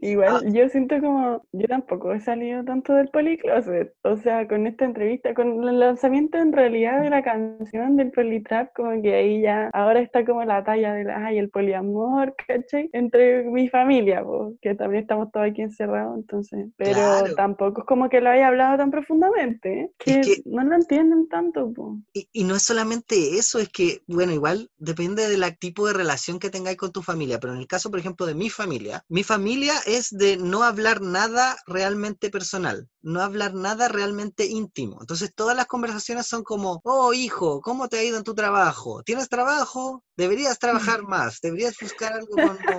[0.00, 4.84] Igual yo siento como, yo tampoco he salido tanto del policloset, o sea, con esta
[4.84, 9.68] entrevista, con el lanzamiento en realidad de la canción del politrap, como que ahí ya,
[9.72, 12.88] ahora está como la talla del, ay, el poliamor, ¿cachai?
[12.92, 14.19] Entre mi familia,
[14.60, 17.00] que también estamos todos aquí encerrados, entonces, pero
[17.36, 19.90] tampoco es como que lo haya hablado tan profundamente, ¿eh?
[19.98, 21.72] que, no lo entienden tanto.
[22.12, 26.38] Y, y, no es solamente eso, es que, bueno, igual depende del tipo de relación
[26.38, 29.22] que tengáis con tu familia, pero en el caso, por ejemplo, de mi familia, mi
[29.22, 34.98] familia es de no hablar nada realmente personal, no hablar nada realmente íntimo.
[35.00, 39.02] Entonces todas las conversaciones son como, oh hijo, ¿cómo te ha ido en tu trabajo?
[39.02, 40.04] ¿Tienes trabajo?
[40.16, 42.36] Deberías trabajar más, deberías buscar algo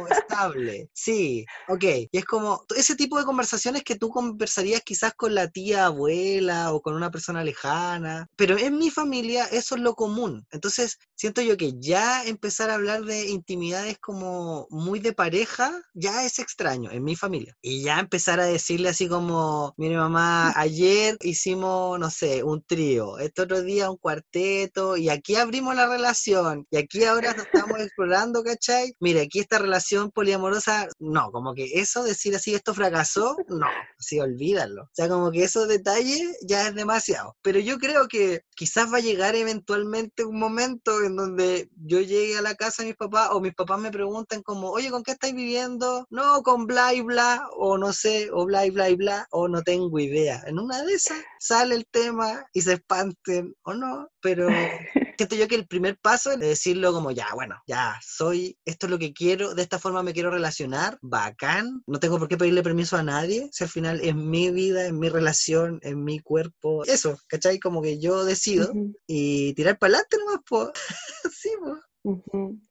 [0.08, 0.90] estable.
[0.94, 1.31] Sí,
[1.68, 1.84] ok.
[2.12, 6.74] Y es como ese tipo de conversaciones que tú conversarías quizás con la tía abuela
[6.74, 10.46] o con una persona lejana, pero en mi familia eso es lo común.
[10.52, 16.26] Entonces siento yo que ya empezar a hablar de intimidades como muy de pareja ya
[16.26, 17.56] es extraño en mi familia.
[17.62, 23.20] Y ya empezar a decirle así como, mire mamá, ayer hicimos, no sé, un trío,
[23.20, 28.44] este otro día un cuarteto y aquí abrimos la relación y aquí ahora estamos explorando,
[28.44, 28.96] ¿cachai?
[29.00, 33.68] Mira, aquí esta relación poliamorosa, no, como que eso, decir así, esto fracasó, no,
[34.00, 34.84] así olvídalo.
[34.84, 37.36] O sea, como que esos detalles ya es demasiado.
[37.42, 42.38] Pero yo creo que quizás va a llegar eventualmente un momento en donde yo llegue
[42.38, 45.12] a la casa de mis papás o mis papás me pregunten como, oye, ¿con qué
[45.12, 46.08] estáis viviendo?
[46.10, 49.48] No, con bla y bla, o no sé, o bla y bla y bla, o
[49.48, 50.44] no tengo idea.
[50.48, 54.48] En una de esas sale el tema y se espanten o no, pero
[55.22, 58.92] siento yo que el primer paso es decirlo como ya, bueno, ya soy, esto es
[58.92, 62.64] lo que quiero, de esta forma me quiero relacionar, bacán, no tengo por qué pedirle
[62.64, 66.84] permiso a nadie, si al final es mi vida, es mi relación, es mi cuerpo,
[66.86, 67.60] eso, ¿cachai?
[67.60, 68.74] Como que yo decido
[69.06, 70.70] y tirar para adelante nomás, pues,
[71.40, 71.91] sí, pues.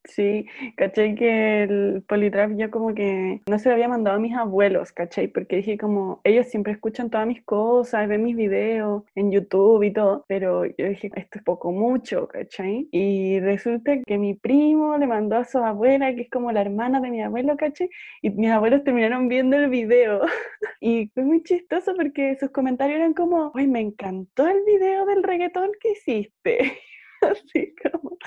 [0.05, 4.35] Sí, caché que el Politrap yo como que no se lo había mandado a mis
[4.35, 9.31] abuelos, caché, porque dije como, ellos siempre escuchan todas mis cosas, ven mis videos en
[9.31, 12.87] YouTube y todo, pero yo dije, esto es poco mucho, caché.
[12.90, 17.01] Y resulta que mi primo le mandó a su abuela, que es como la hermana
[17.01, 17.88] de mi abuelo, caché,
[18.23, 20.23] y mis abuelos terminaron viendo el video.
[20.81, 25.23] y fue muy chistoso porque sus comentarios eran como, uy, me encantó el video del
[25.23, 26.79] reggaetón que hiciste.
[27.30, 28.18] Así como,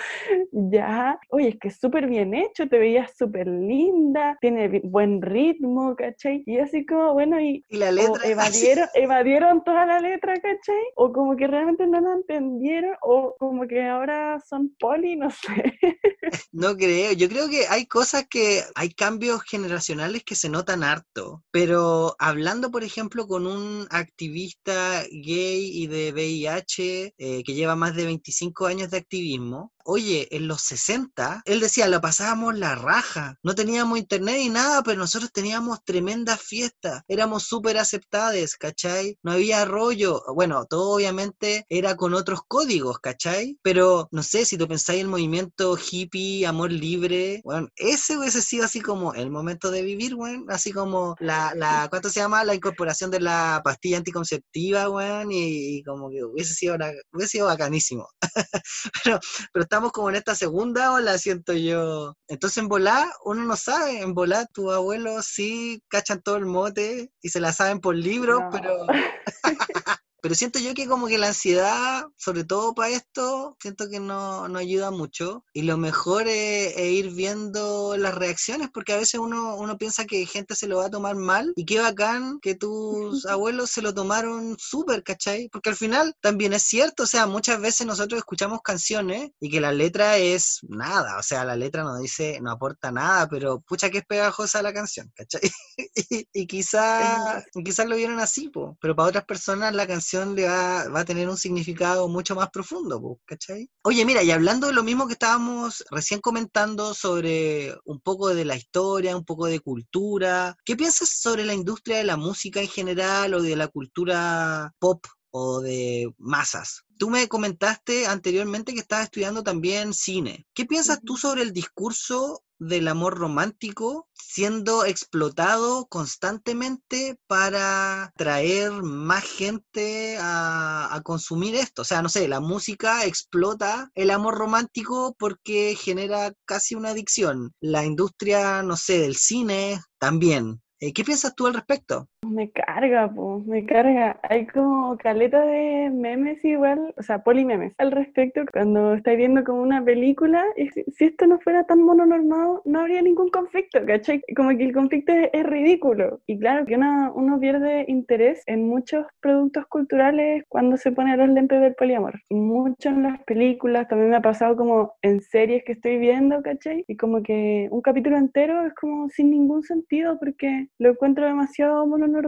[0.51, 5.95] ya, oye, es que es súper bien hecho, te veías súper linda, tiene buen ritmo,
[5.95, 6.43] ¿cachai?
[6.45, 8.21] Y así como, bueno, y, la letra?
[8.25, 10.83] evadieron, evadieron toda la letra, ¿cachai?
[10.95, 15.73] O como que realmente no la entendieron, o como que ahora son poli, no sé.
[16.51, 21.43] No creo, yo creo que hay cosas que, hay cambios generacionales que se notan harto,
[21.51, 27.95] pero hablando, por ejemplo, con un activista gay y de VIH eh, que lleva más
[27.95, 33.37] de 25 años de activismo, oye, en los 60, él decía, la pasábamos la raja,
[33.43, 39.17] no teníamos internet ni nada, pero nosotros teníamos tremendas fiestas, éramos súper aceptadas, ¿cachai?
[39.23, 43.57] No había rollo, bueno, todo obviamente era con otros códigos, ¿cachai?
[43.61, 48.65] Pero no sé, si tú pensáis el movimiento hippie, amor libre, bueno, ese hubiese sido
[48.65, 52.43] así como el momento de vivir, bueno, así como la, la ¿cuánto se llama?
[52.43, 56.75] La incorporación de la pastilla anticonceptiva, bueno, y, como que hubiese sido,
[57.11, 58.07] hubiese sido bacanísimo.
[59.03, 59.19] pero,
[59.51, 62.15] pero estamos como en esta segunda ola, siento yo.
[62.27, 67.11] Entonces en volá, uno no sabe, en volá tu abuelo sí cachan todo el mote
[67.23, 68.85] y se la saben por libros, pero...
[70.23, 74.47] Pero siento yo que como que la ansiedad, sobre todo para esto, siento que no,
[74.47, 75.43] no ayuda mucho.
[75.51, 80.25] Y lo mejor es, ir viendo las reacciones, porque a veces uno, uno piensa que
[80.25, 81.51] gente se lo va a tomar mal.
[81.57, 85.49] Y qué bacán que tus abuelos se lo tomaron súper, ¿cachai?
[85.51, 89.59] Porque al final también es cierto, o sea, muchas veces nosotros escuchamos canciones y que
[89.59, 93.89] la letra es nada, o sea, la letra no dice, no aporta nada, pero pucha
[93.89, 95.41] que es pegajosa la canción, ¿cachai?
[96.33, 98.77] y, quizás quizás lo vieron así, po.
[98.79, 103.19] pero para otras personas la canción le va, a tener un significado mucho más profundo,
[103.25, 103.69] ¿cachai?
[103.83, 108.45] Oye, mira, y hablando de lo mismo que estábamos recién comentando sobre un poco de
[108.45, 112.67] la historia, un poco de cultura, ¿qué piensas sobre la industria de la música en
[112.67, 116.85] general o de la cultura pop o de masas.
[117.03, 120.47] Tú me comentaste anteriormente que estabas estudiando también cine.
[120.53, 129.25] ¿Qué piensas tú sobre el discurso del amor romántico siendo explotado constantemente para traer más
[129.25, 131.81] gente a, consumir esto.
[131.81, 137.51] O sea, no sé, la música explota el amor romántico porque genera casi una adicción.
[137.59, 140.61] La industria, no sé, del cine también.
[140.79, 142.07] Eh, ¿Qué piensas tú al respecto?
[142.33, 144.19] Me carga, pues, me carga.
[144.23, 149.61] Hay como caleta de memes igual, o sea, polimemes al respecto cuando estáis viendo como
[149.61, 150.43] una película.
[150.57, 154.21] Y si, esto no fuera tan mononormado, no habría ningún conflicto, ¿cachai?
[154.35, 156.21] Como que el conflicto es, ridículo.
[156.25, 161.29] Y claro que uno, uno pierde interés en muchos productos culturales cuando se pone los
[161.29, 162.19] lentes del poliamor.
[162.29, 166.83] Mucho en las películas, también me ha pasado como en series que estoy viendo, ¿cachai?
[166.87, 171.85] Y como que un capítulo entero es como sin ningún sentido porque lo encuentro demasiado
[171.85, 172.22] mononormado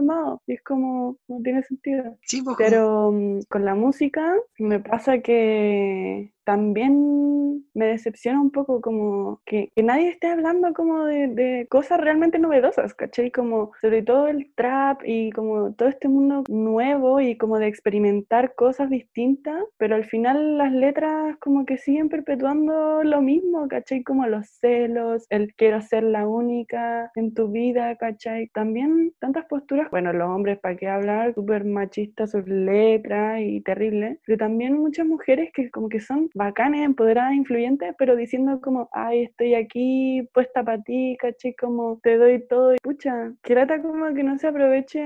[0.46, 2.16] y es como, no tiene sentido.
[2.22, 8.80] Sí, pues, Pero mm, con la música me pasa que también me decepciona un poco
[8.80, 13.30] como que, nadie esté hablando como de, cosas realmente novedosas, ¿cachai?
[13.32, 18.54] Como sobre todo el trap y como todo este mundo nuevo y como de experimentar
[18.54, 24.04] cosas distintas, pero al final las letras como que siguen perpetuando lo mismo, ¿cachai?
[24.04, 28.48] Como los celos, el quiero ser la única en tu vida, ¿cachai?
[28.48, 31.34] También tantas posturas, bueno, los hombres, ¿para qué hablar?
[31.34, 36.84] Súper machistas sus letras y terribles, pero también muchas mujeres que como que son bacanes,
[36.84, 42.46] empoderadas, influyentes, pero diciendo como, ay, estoy aquí puesta para ti, caché, como te doy
[42.46, 42.74] todo.
[42.74, 45.02] Y pucha, que trata como que no se aproveche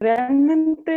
[0.00, 0.92] realmente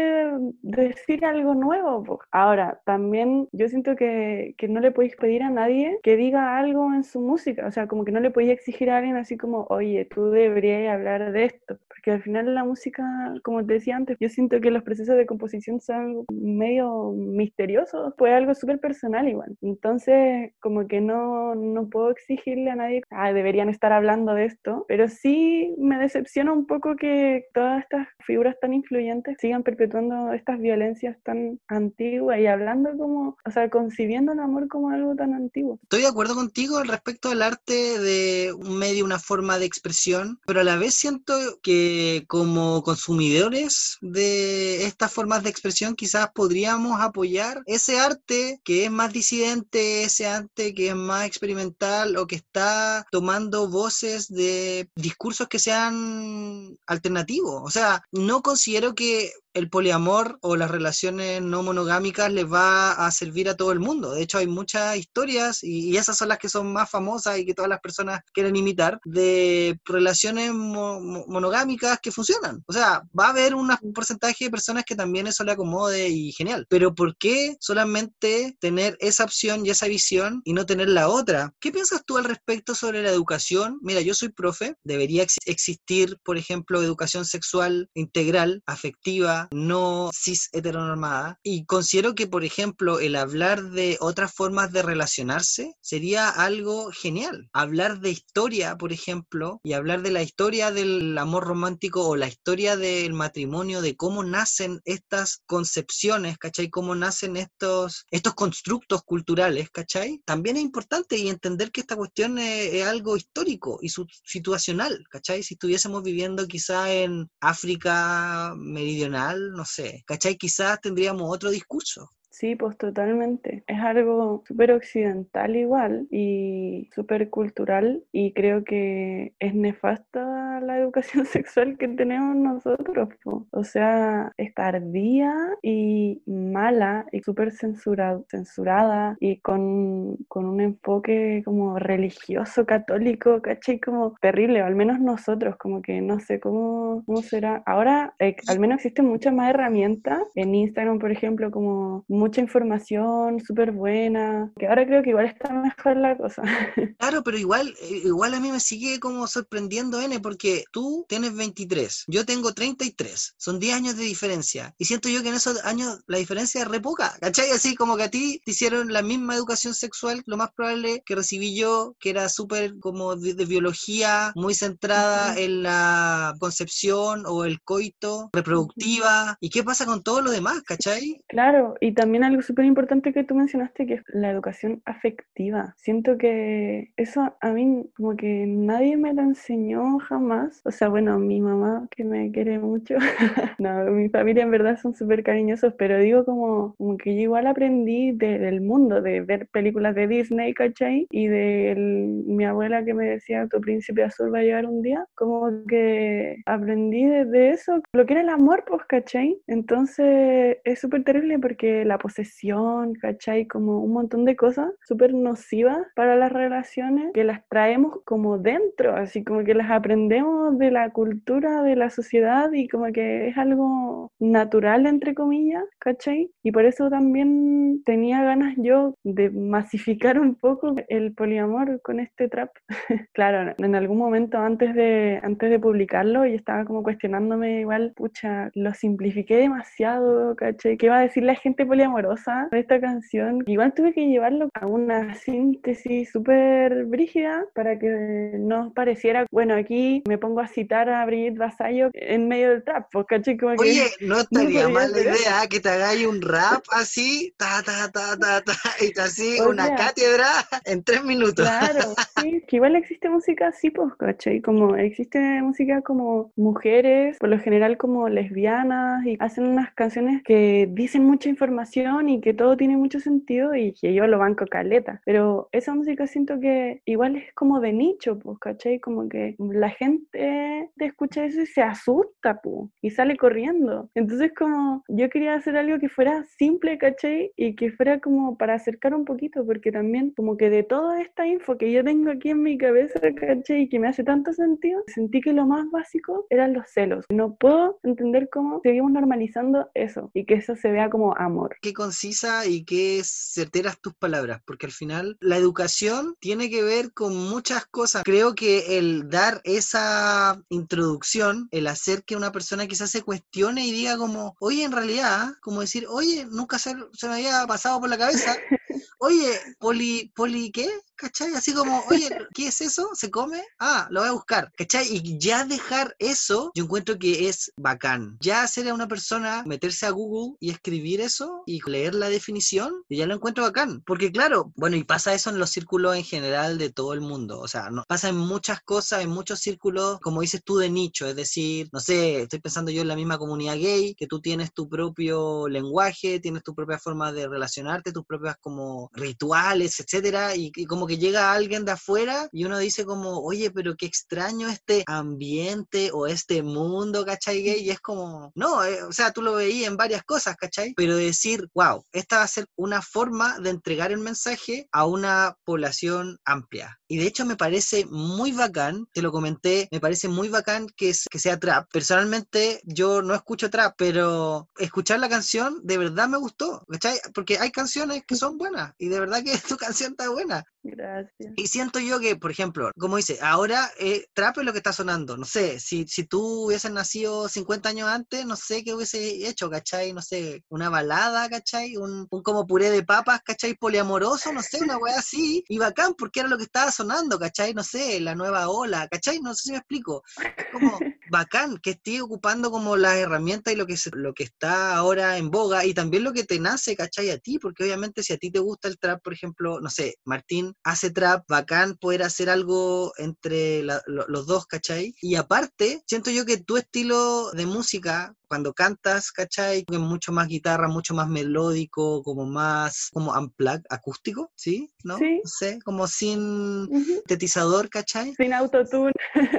[0.62, 2.20] decir algo nuevo.
[2.32, 6.94] Ahora, también yo siento que, que no le podéis pedir a nadie que diga algo
[6.94, 9.66] en su música, o sea, como que no le podéis exigir a alguien así como,
[9.70, 13.04] oye, tú deberías hablar de esto, porque al final la música,
[13.44, 18.34] como te decía antes, yo siento que los procesos de composición son medio misteriosos, pues
[18.34, 19.56] algo súper personal igual.
[19.68, 24.86] Entonces, como que no, no puedo exigirle a nadie, ah, deberían estar hablando de esto,
[24.88, 30.60] pero sí me decepciona un poco que todas estas figuras tan influyentes sigan perpetuando estas
[30.60, 35.80] violencias tan antiguas y hablando como, o sea, concibiendo el amor como algo tan antiguo.
[35.84, 40.62] Estoy de acuerdo contigo respecto al arte de un medio, una forma de expresión, pero
[40.62, 47.62] a la vez siento que como consumidores de estas formas de expresión quizás podríamos apoyar
[47.66, 49.57] ese arte que es más disidente
[50.04, 56.78] ese ante que es más experimental o que está tomando voces de discursos que sean
[56.86, 57.62] alternativos.
[57.64, 63.12] O sea, no considero que el poliamor o las relaciones no monogámicas les va a
[63.12, 64.12] servir a todo el mundo.
[64.12, 67.54] De hecho, hay muchas historias, y, esas son las que son más famosas y que
[67.54, 72.64] todas las personas quieren imitar, de relaciones monogámicas que funcionan.
[72.68, 76.32] O sea, va a haber un porcentaje de personas que también eso le acomode y
[76.32, 76.66] genial.
[76.70, 81.54] Pero ¿por qué solamente tener esa opción y esa visión y no tener la otra?
[81.60, 83.80] ¿Qué piensas tú al respecto sobre la educación?
[83.82, 91.40] Mira, yo soy profe, debería existir, por ejemplo, educación sexual integral, afectiva, no cis heteronormada.
[91.44, 97.50] Y considero que, por ejemplo, el hablar de otras formas de relacionarse sería algo genial.
[97.54, 102.28] Hablar de historia, por ejemplo, y hablar de la historia del amor romántico o la
[102.28, 106.70] historia del matrimonio, de cómo nacen estas concepciones, ¿cachai?
[106.70, 110.22] Cómo nacen estos, estos constructos culturales, ¿cachai?
[110.26, 113.90] También es importante y entender que esta cuestión es, es algo histórico y
[114.24, 115.44] situacional, ¿cachai?
[115.44, 120.38] Si estuviésemos viviendo quizá en África meridional, no sé, ¿cachai?
[120.38, 122.10] Quizás tendríamos otro discurso.
[122.40, 123.64] Sí, pues totalmente.
[123.66, 131.26] Es algo súper occidental igual y súper cultural y creo que es nefasta la educación
[131.26, 133.10] sexual que tenemos nosotros.
[133.50, 141.80] O sea, es tardía y mala y súper censurada y con, con, un enfoque como
[141.80, 143.80] religioso, católico, ¿cachai?
[143.80, 147.64] Como terrible, o al menos nosotros, como que no sé cómo, cómo será.
[147.66, 153.40] Ahora, eh, al menos existen muchas más herramientas en Instagram, por ejemplo, como mucha información
[153.40, 156.44] súper buena, que ahora creo que igual está mejor la cosa.
[157.00, 161.36] Claro, pero igual, eh, igual a mí me sigue como sorprendiendo, N, porque tú tienes
[161.36, 165.64] 23, yo tengo 33, son 10 años de diferencia, y siento yo que en esos
[165.64, 167.52] años la diferencia es re poca, ¿cachai?
[167.52, 171.16] Así como que a ti te hicieron la misma educación sexual, lo más probable que
[171.16, 177.62] recibí yo, que era súper como de, biología, muy centrada en la concepción o el
[177.62, 181.22] coito, reproductiva, ¿y qué pasa con todo lo demás, ¿cachai?
[181.28, 185.74] Claro, y también algo súper importante que tú mencionaste, que es la educación afectiva.
[185.78, 190.62] Siento que eso a mí como que nadie me lo enseñó jamás.
[190.66, 192.96] O sea, bueno, mi mamá que me quiere mucho.
[193.60, 197.48] no, mi familia en verdad son súper cariñosos, pero digo como, como que yo igual
[197.48, 201.08] aprendí del mundo, de ver películas de Disney, ¿cachai?
[201.12, 205.06] Y de mi abuela que me decía, tu príncipe azul va a llegar un día.
[205.16, 209.40] Como que aprendí de, eso, lo que era el amor, pues, ¿cachai?
[209.48, 213.48] Entonces es súper terrible porque la posesión, ¿cachai?
[213.48, 218.96] Como un montón de cosas súper nocivas para las relaciones que las traemos como dentro,
[218.96, 223.38] así como que las aprendemos de la cultura, de la sociedad y como que es
[223.38, 226.32] algo natural, entre comillas, ¿cachai?
[226.44, 232.30] Y por eso también tenía ganas yo de masificar un poco el poliamor con este
[232.30, 232.52] trap.
[233.14, 238.50] claro, en algún momento antes de, antes de publicarlo yo estaba como cuestionándome igual, pucha,
[238.56, 240.78] lo simplifiqué demasiado, ¿cachai?
[240.78, 243.44] ¿Qué va a decir la gente poliamorosa de esta canción?
[243.46, 250.04] Igual tuve que llevarlo a una síntesis súper brígida para que no pareciera, bueno, aquí
[250.08, 253.38] me pongo a citar a Brigitte Vasallo en medio del trap, pues, ¿cachai?
[253.38, 257.92] Como Oye, no estaría mal la idea que te hagáis un rap así, ta, ta,
[257.92, 260.28] ta, ta, ta, y así una cátedra
[260.66, 261.46] en tres minutos.
[261.46, 261.80] Claro,
[262.22, 264.42] sí, que igual existe música así, pues, ¿cachai?
[264.42, 270.68] Como existe música como mujeres, por lo general como lesbianas, y hacen unas canciones que
[270.72, 271.77] dicen mucha información
[272.08, 275.02] y que todo tiene mucho sentido y que yo lo banco caleta.
[275.06, 278.80] Pero esa música siento que igual es como de nicho, pues, ¿cachai?
[278.80, 283.90] Como que la gente te escucha eso y se asusta, pues, y sale corriendo.
[283.96, 287.32] Entonces como yo quería hacer algo que fuera simple, ¿cachai?
[287.36, 291.28] Y que fuera como para acercar un poquito, porque también como que de toda esta
[291.28, 293.62] info que yo tengo aquí en mi cabeza, ¿cachai?
[293.64, 297.06] Y que me hace tanto sentido, sentí que lo más básico eran los celos.
[297.12, 301.56] No puedo entender cómo seguimos normalizando eso y que eso se vea como amor.
[301.68, 306.94] Qué concisa y qué certeras tus palabras, porque al final la educación tiene que ver
[306.94, 308.04] con muchas cosas.
[308.06, 313.74] Creo que el dar esa introducción, el hacer que una persona quizás se cuestione y
[313.74, 317.90] diga como, oye, en realidad, como decir, oye, nunca se, se me había pasado por
[317.90, 318.38] la cabeza
[319.00, 320.70] oye, poli, poli, ¿qué?
[320.98, 321.34] ¿Cachai?
[321.36, 322.90] Así como, oye, ¿qué es eso?
[322.94, 323.44] ¿Se come?
[323.60, 324.88] Ah, lo voy a buscar, ¿cachai?
[324.90, 328.18] Y ya dejar eso, yo encuentro que es bacán.
[328.20, 332.74] Ya hacer a una persona meterse a Google y escribir eso y leer la definición,
[332.90, 333.82] y ya lo encuentro bacán.
[333.86, 337.40] Porque claro, bueno, y pasa eso en los círculos en general de todo el mundo.
[337.40, 341.08] O sea, no, pasa en muchas cosas, en muchos círculos, como dices tú, de nicho.
[341.08, 344.54] Es decir, no sé, estoy pensando yo en la misma comunidad gay, que tú tienes
[344.54, 350.52] tu propio lenguaje, tienes tu propia forma de relacionarte, tus propias como rituales, etcétera, y,
[350.56, 354.48] y como que llega alguien de afuera y uno dice como, oye, pero qué extraño
[354.48, 357.44] este ambiente o este mundo, ¿cachai?
[357.44, 360.74] Gay, y es como, no, eh, o sea, tú lo veías en varias cosas, ¿cachai?
[360.76, 365.36] Pero decir, wow, esta va a ser una forma de entregar el mensaje a una
[365.44, 366.80] población amplia.
[366.88, 370.94] Y de hecho me parece muy bacán, te lo comenté, me parece muy bacán que,
[371.10, 371.70] que sea trap.
[371.72, 376.98] Personalmente yo no escucho trap, pero escuchar la canción de verdad me gustó, ¿cachai?
[377.14, 380.44] Porque hay canciones que son buenas y de verdad que tu canción está buena.
[380.64, 381.34] Gracias.
[381.38, 384.74] Y siento yo que, por ejemplo, como dice, ahora eh, trap es lo que está
[384.74, 385.16] sonando.
[385.16, 389.50] No sé, si, si tú hubieses nacido 50 años antes, no sé qué hubiese hecho,
[389.50, 389.94] ¿cachai?
[389.94, 391.78] No sé, una balada, ¿cachai?
[391.78, 393.56] Un, un como puré de papas, ¿cachai?
[393.56, 395.44] Poliamoroso, no sé, una weá así.
[395.48, 397.54] Y bacán, porque era lo que estaba sonando, ¿cachai?
[397.54, 399.20] No sé, la nueva ola, ¿cachai?
[399.20, 400.04] No sé si me explico.
[400.52, 405.18] como bacán que esté ocupando como las herramientas y lo que, lo que está ahora
[405.18, 407.10] en boga y también lo que te nace, ¿cachai?
[407.10, 409.96] A ti, porque obviamente si a ti te gusta el trap, por ejemplo, no sé,
[410.04, 414.94] Martín hace trap, bacán poder hacer algo entre los dos, ¿cachai?
[415.02, 419.66] Y aparte, siento yo que tu estilo de música, cuando cantas, ¿cachai?
[419.70, 424.70] Es mucho más guitarra, mucho más melódico, como más, como unplug, acústico, ¿sí?
[424.84, 424.98] ¿No?
[424.98, 425.22] Sí.
[425.24, 428.14] No sé, como sin sintetizador, ¿cachai?
[428.16, 428.94] Sin autotune.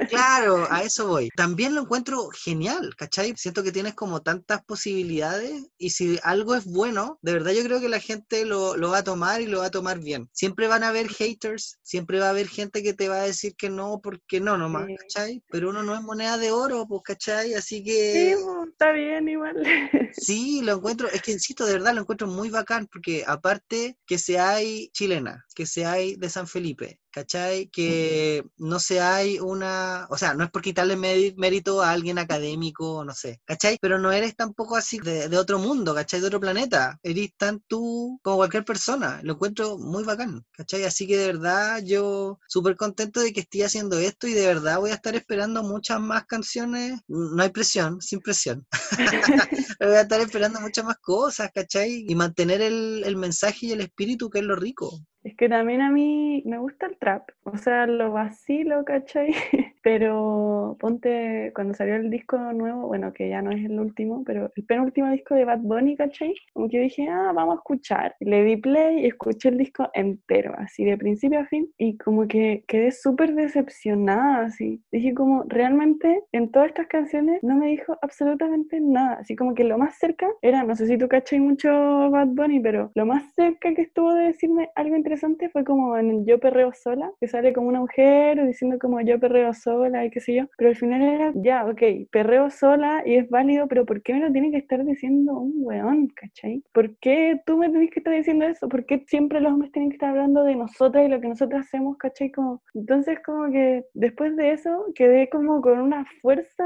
[0.09, 1.29] Claro, a eso voy.
[1.35, 3.33] También lo encuentro genial, ¿cachai?
[3.37, 7.79] Siento que tienes como tantas posibilidades y si algo es bueno, de verdad yo creo
[7.79, 10.29] que la gente lo, lo va a tomar y lo va a tomar bien.
[10.33, 13.55] Siempre van a haber haters, siempre va a haber gente que te va a decir
[13.55, 14.95] que no, porque no nomás, Sí.
[14.97, 15.43] ¿cachai?
[15.49, 17.53] Pero uno no es moneda de oro, pues, ¿cachai?
[17.53, 18.35] Así que...
[18.37, 19.55] Sí, po, está bien igual.
[20.13, 24.17] Sí, lo encuentro, es que insisto, de verdad lo encuentro muy bacán, porque aparte que
[24.17, 27.67] seáis chilena, que seáis de San Felipe, ¿cachai?
[27.69, 33.03] Que no seáis una, o sea, no es por quitarle mé- mérito a alguien académico,
[33.05, 33.77] no sé, ¿cachai?
[33.81, 36.19] Pero no eres tampoco así de, de otro mundo, ¿cachai?
[36.21, 40.83] De otro planeta, eres tan tú como cualquier persona, lo encuentro muy bacán, ¿cachai?
[40.83, 44.79] Así que de verdad yo súper contento de que esté haciendo esto y de verdad
[44.79, 48.65] voy a estar esperando muchas más canciones, no hay presión, sin presión.
[49.79, 52.05] Voy a estar esperando muchas más cosas, ¿cachai?
[52.07, 54.99] Y mantener el, el mensaje y el espíritu, que es lo rico.
[55.29, 59.31] Es que también a mí me gusta el trap, o sea, lo vacilo, ¿cachai?
[59.91, 64.51] pero ponte, cuando salió el disco nuevo, bueno, que ya no es el último, pero
[64.55, 66.35] el penúltimo disco de Bad Bunny, ¿cachai?
[66.53, 68.15] Como que dije, ah, vamos a escuchar.
[68.19, 72.27] Le di play y escuché el disco entero, así de principio a fin, y como
[72.27, 74.79] que quedé súper decepcionada, así.
[74.91, 79.63] Dije como, realmente en todas estas canciones no me dijo absolutamente nada, así como que
[79.63, 83.33] lo más cerca era, no sé si tú cachai mucho Bad Bunny, pero lo más
[83.33, 87.53] cerca que estuvo de decirme algo interesante fue como en Yo Perreo Sola, que sale
[87.53, 91.01] como una mujer diciendo como Yo Perreo Sola y qué sé yo, pero al final
[91.01, 94.57] era, ya, ok, perreo sola y es válido, pero ¿por qué me lo tiene que
[94.57, 96.63] estar diciendo un weón, cachai?
[96.73, 98.67] ¿Por qué tú me tenés que estar diciendo eso?
[98.69, 101.65] ¿Por qué siempre los hombres tienen que estar hablando de nosotras y lo que nosotras
[101.65, 102.31] hacemos, cachai?
[102.31, 106.63] Como, entonces como que después de eso quedé como con una fuerza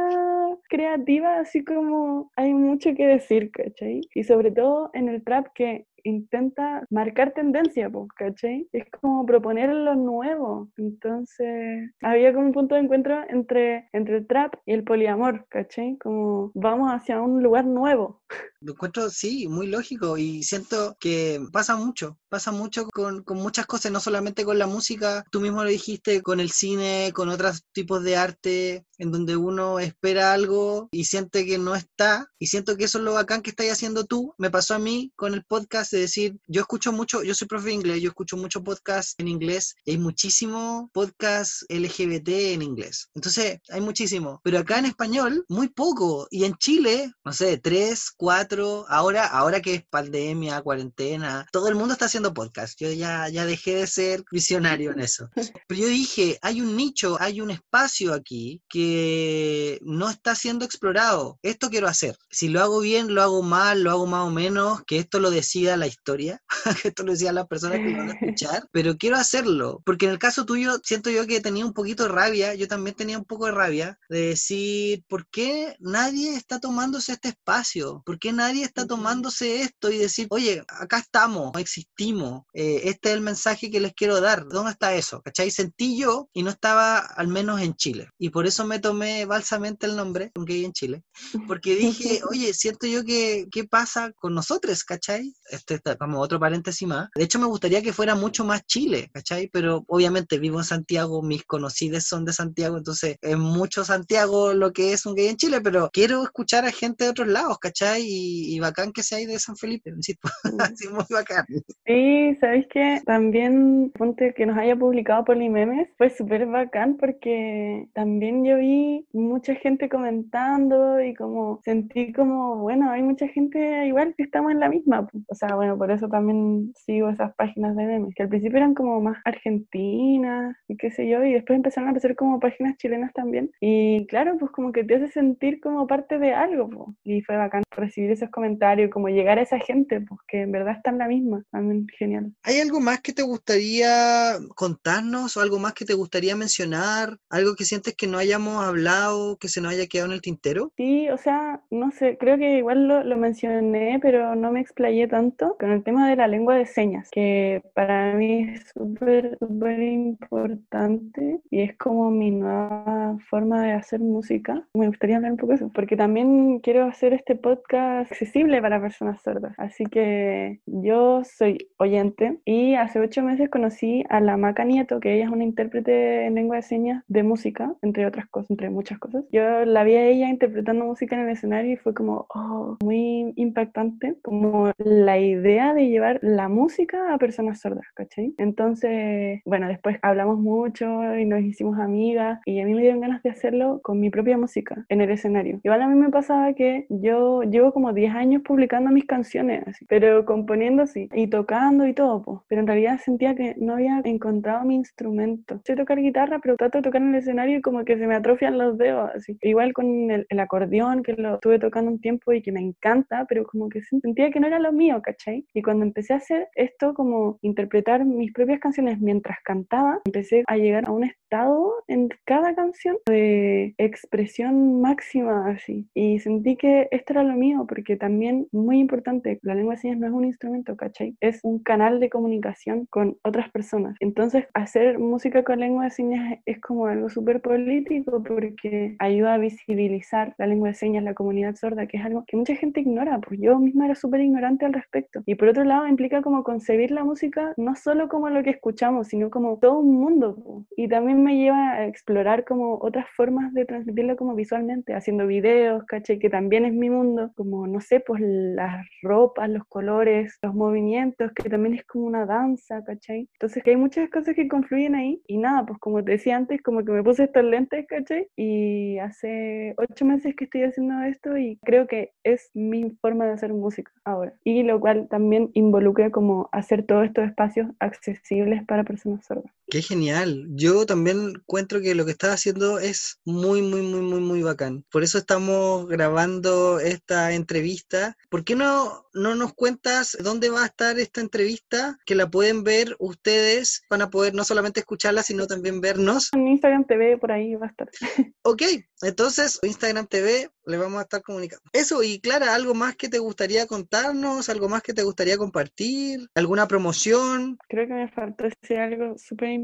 [0.69, 4.01] creativa, así como hay mucho que decir, cachai?
[4.13, 8.67] Y sobre todo en el trap que intenta marcar tendencia, ¿cachai?
[8.71, 10.69] Es como proponer lo nuevo.
[10.77, 15.97] Entonces, había como un punto de encuentro entre, entre el trap y el poliamor, ¿cachai?
[15.97, 18.21] Como vamos hacia un lugar nuevo.
[18.61, 23.67] Lo encuentro, sí, muy lógico y siento que pasa mucho, pasa mucho con, con, muchas
[23.67, 27.61] cosas, no solamente con la música, tú mismo lo dijiste, con el cine, con otros
[27.73, 32.75] tipos de arte, en donde uno espera algo y siente que no está, y siento
[32.75, 34.33] que eso es lo bacán que estás haciendo tú.
[34.39, 37.67] Me pasó a mí con el podcast de decir, yo escucho mucho, yo soy profe
[37.67, 43.09] de inglés, yo escucho mucho podcast en inglés, y hay muchísimo podcast LGBT en inglés.
[43.13, 48.11] Entonces, hay muchísimo, pero acá en español, muy poco, y en Chile, no sé, tres,
[48.17, 52.79] cuatro, ahora, ahora que es pandemia, cuarentena, todo el mundo está haciendo podcast.
[52.79, 55.29] Yo ya, ya dejé de ser visionario en eso.
[55.67, 61.39] Pero yo dije, hay un nicho, hay un espacio aquí que no está siendo explorado.
[61.41, 62.15] Esto quiero hacer.
[62.29, 65.31] Si lo hago bien, lo hago mal, lo hago más o menos, que esto lo
[65.31, 66.41] decida la historia,
[66.81, 69.81] que esto lo decida la persona que lo van a escuchar, pero quiero hacerlo.
[69.85, 72.95] Porque en el caso tuyo, siento yo que tenía un poquito de rabia, yo también
[72.95, 78.03] tenía un poco de rabia de decir, ¿por qué nadie está tomándose este espacio?
[78.05, 82.12] ¿Por qué nadie está tomándose esto y decir, oye, acá estamos, existimos,
[82.53, 85.21] eh, este es el mensaje que les quiero dar, ¿dónde está eso?
[85.21, 85.51] ¿Cachai?
[85.51, 88.09] Sentí yo y no estaba al menos en Chile.
[88.17, 91.03] Y por eso me tomé balsamente el nombre, un gay en Chile,
[91.47, 94.83] porque dije, oye, siento yo que, ¿qué pasa con nosotros?
[94.83, 95.33] ¿Cachai?
[95.49, 97.09] Este está como otro paréntesis más.
[97.15, 99.49] De hecho, me gustaría que fuera mucho más Chile, ¿cachai?
[99.51, 104.73] Pero obviamente vivo en Santiago, mis conocidos son de Santiago, entonces es mucho Santiago lo
[104.73, 108.03] que es un gay en Chile, pero quiero escuchar a gente de otros lados, ¿cachai?
[108.05, 111.45] Y y, bacán que sea ahí de San Felipe, insisto, así muy bacán.
[111.85, 112.02] Sí,
[112.39, 118.57] ¿sabéis que También, ponte que nos haya publicado Polimemes, fue súper bacán porque también yo
[118.57, 124.51] vi mucha gente comentando y como sentí como, bueno, hay mucha gente igual que estamos
[124.51, 128.23] en la misma, o sea, bueno, por eso también sigo esas páginas de memes, que
[128.23, 132.15] al principio eran como más argentinas y qué sé yo, y después empezaron a aparecer
[132.15, 136.33] como páginas chilenas también, y claro, pues como que te hace sentir como parte de
[136.33, 140.51] algo, y fue bacán recibir esos comentarios, como llegar a esa gente, pues que en
[140.51, 141.43] verdad está en la misma.
[141.51, 142.33] También genial.
[142.43, 147.17] ¿Hay algo más que te gustaría contarnos o algo más que te gustaría mencionar?
[147.29, 150.71] ¿Algo que sientes que no hayamos hablado, que se nos haya quedado en el tintero?
[150.77, 155.07] Sí, o sea, no sé, creo que igual lo, lo mencioné, pero no me explayé
[155.07, 159.81] tanto con el tema de la lengua de señas, que para mí es súper, súper
[159.81, 164.67] importante y es como mi nueva forma de hacer música.
[164.73, 168.81] Me gustaría hablar un poco de eso, porque también quiero hacer este podcast accesible para
[168.81, 169.53] personas sordas.
[169.57, 175.15] Así que yo soy oyente y hace ocho meses conocí a la Maca Nieto, que
[175.15, 178.99] ella es una intérprete en lengua de señas de música, entre otras cosas, entre muchas
[178.99, 179.23] cosas.
[179.31, 183.33] Yo la vi a ella interpretando música en el escenario y fue como, oh, muy
[183.35, 188.33] impactante, como la idea de llevar la música a personas sordas, ¿cachai?
[188.37, 193.23] Entonces, bueno, después hablamos mucho y nos hicimos amigas y a mí me dieron ganas
[193.23, 195.59] de hacerlo con mi propia música en el escenario.
[195.63, 199.85] Igual a mí me pasaba que yo llevo como 10 años publicando mis canciones, así,
[199.85, 202.39] pero componiendo sí, y tocando y todo, pues.
[202.47, 205.61] pero en realidad sentía que no había encontrado mi instrumento.
[205.65, 208.15] Sé tocar guitarra, pero trato de tocar en el escenario y como que se me
[208.15, 209.37] atrofian los dedos, así.
[209.41, 213.25] Igual con el, el acordeón, que lo estuve tocando un tiempo y que me encanta,
[213.27, 215.45] pero como que sentía que no era lo mío, ¿cachai?
[215.53, 220.57] Y cuando empecé a hacer esto, como interpretar mis propias canciones mientras cantaba, empecé a
[220.57, 225.87] llegar a un estado en cada canción de expresión máxima, así.
[225.93, 229.97] Y sentí que esto era lo mío, porque también, muy importante, la lengua de señas
[229.97, 231.15] no es un instrumento, ¿cachai?
[231.19, 233.95] Es un canal de comunicación con otras personas.
[233.99, 239.37] Entonces, hacer música con lengua de señas es como algo súper político porque ayuda a
[239.37, 243.19] visibilizar la lengua de señas, la comunidad sorda, que es algo que mucha gente ignora,
[243.19, 245.21] pues yo misma era súper ignorante al respecto.
[245.25, 249.07] Y por otro lado, implica como concebir la música no solo como lo que escuchamos,
[249.07, 250.65] sino como todo un mundo.
[250.75, 255.83] Y también me lleva a explorar como otras formas de transmitirlo como visualmente, haciendo videos,
[255.85, 256.19] ¿cachai?
[256.19, 261.31] Que también es mi mundo, como, no sé, pues las ropas, los colores, los movimientos,
[261.43, 263.29] que también es como una danza, ¿cachai?
[263.33, 266.61] Entonces que hay muchas cosas que confluyen ahí y nada, pues como te decía antes,
[266.61, 268.27] como que me puse estos lentes, ¿cachai?
[268.35, 273.33] Y hace ocho meses que estoy haciendo esto y creo que es mi forma de
[273.33, 274.33] hacer música ahora.
[274.43, 279.51] Y lo cual también involucra como hacer todos estos espacios accesibles para personas sordas.
[279.73, 280.45] Qué genial.
[280.51, 284.85] Yo también encuentro que lo que estás haciendo es muy, muy, muy, muy, muy bacán.
[284.91, 288.15] Por eso estamos grabando esta entrevista.
[288.29, 291.97] ¿Por qué no, no nos cuentas dónde va a estar esta entrevista?
[292.05, 296.29] Que la pueden ver ustedes, van a poder no solamente escucharla, sino también vernos.
[296.33, 297.89] En Instagram TV, por ahí va a estar.
[298.45, 298.61] Ok,
[299.01, 301.63] entonces Instagram TV le vamos a estar comunicando.
[301.71, 304.49] Eso, y Clara, ¿algo más que te gustaría contarnos?
[304.49, 306.27] ¿Algo más que te gustaría compartir?
[306.35, 307.57] ¿Alguna promoción?
[307.69, 309.62] Creo que me faltó decir algo súper importante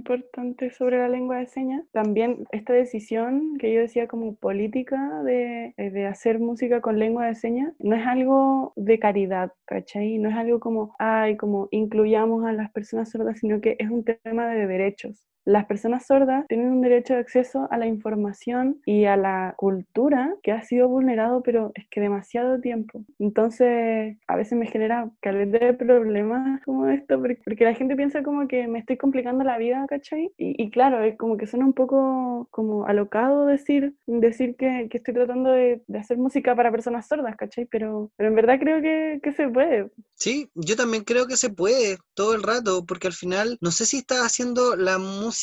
[0.72, 1.86] sobre la lengua de señas.
[1.92, 7.26] También esta decisión que yo decía como política de, eh, de hacer música con lengua
[7.28, 10.18] de señas no es algo de caridad, ¿cachai?
[10.18, 14.04] No es algo como, ay, como incluyamos a las personas sordas, sino que es un
[14.04, 19.06] tema de derechos las personas sordas tienen un derecho de acceso a la información y
[19.06, 23.04] a la cultura que ha sido vulnerado, pero es que demasiado tiempo.
[23.18, 28.48] Entonces, a veces me genera caleta de problemas como esto, porque, la gente piensa como
[28.48, 30.32] que me estoy complicando la vida, ¿cachai?
[30.38, 35.16] Y, claro, es como que suena un poco como alocado decir, decir que, que estoy
[35.16, 37.66] tratando de, de, hacer música para personas sordas, ¿cachai?
[37.66, 39.90] Pero, pero en verdad creo que, que se puede.
[40.14, 43.86] Sí, yo también creo que se puede todo el rato, porque al final, no sé
[43.86, 45.39] si estás haciendo la música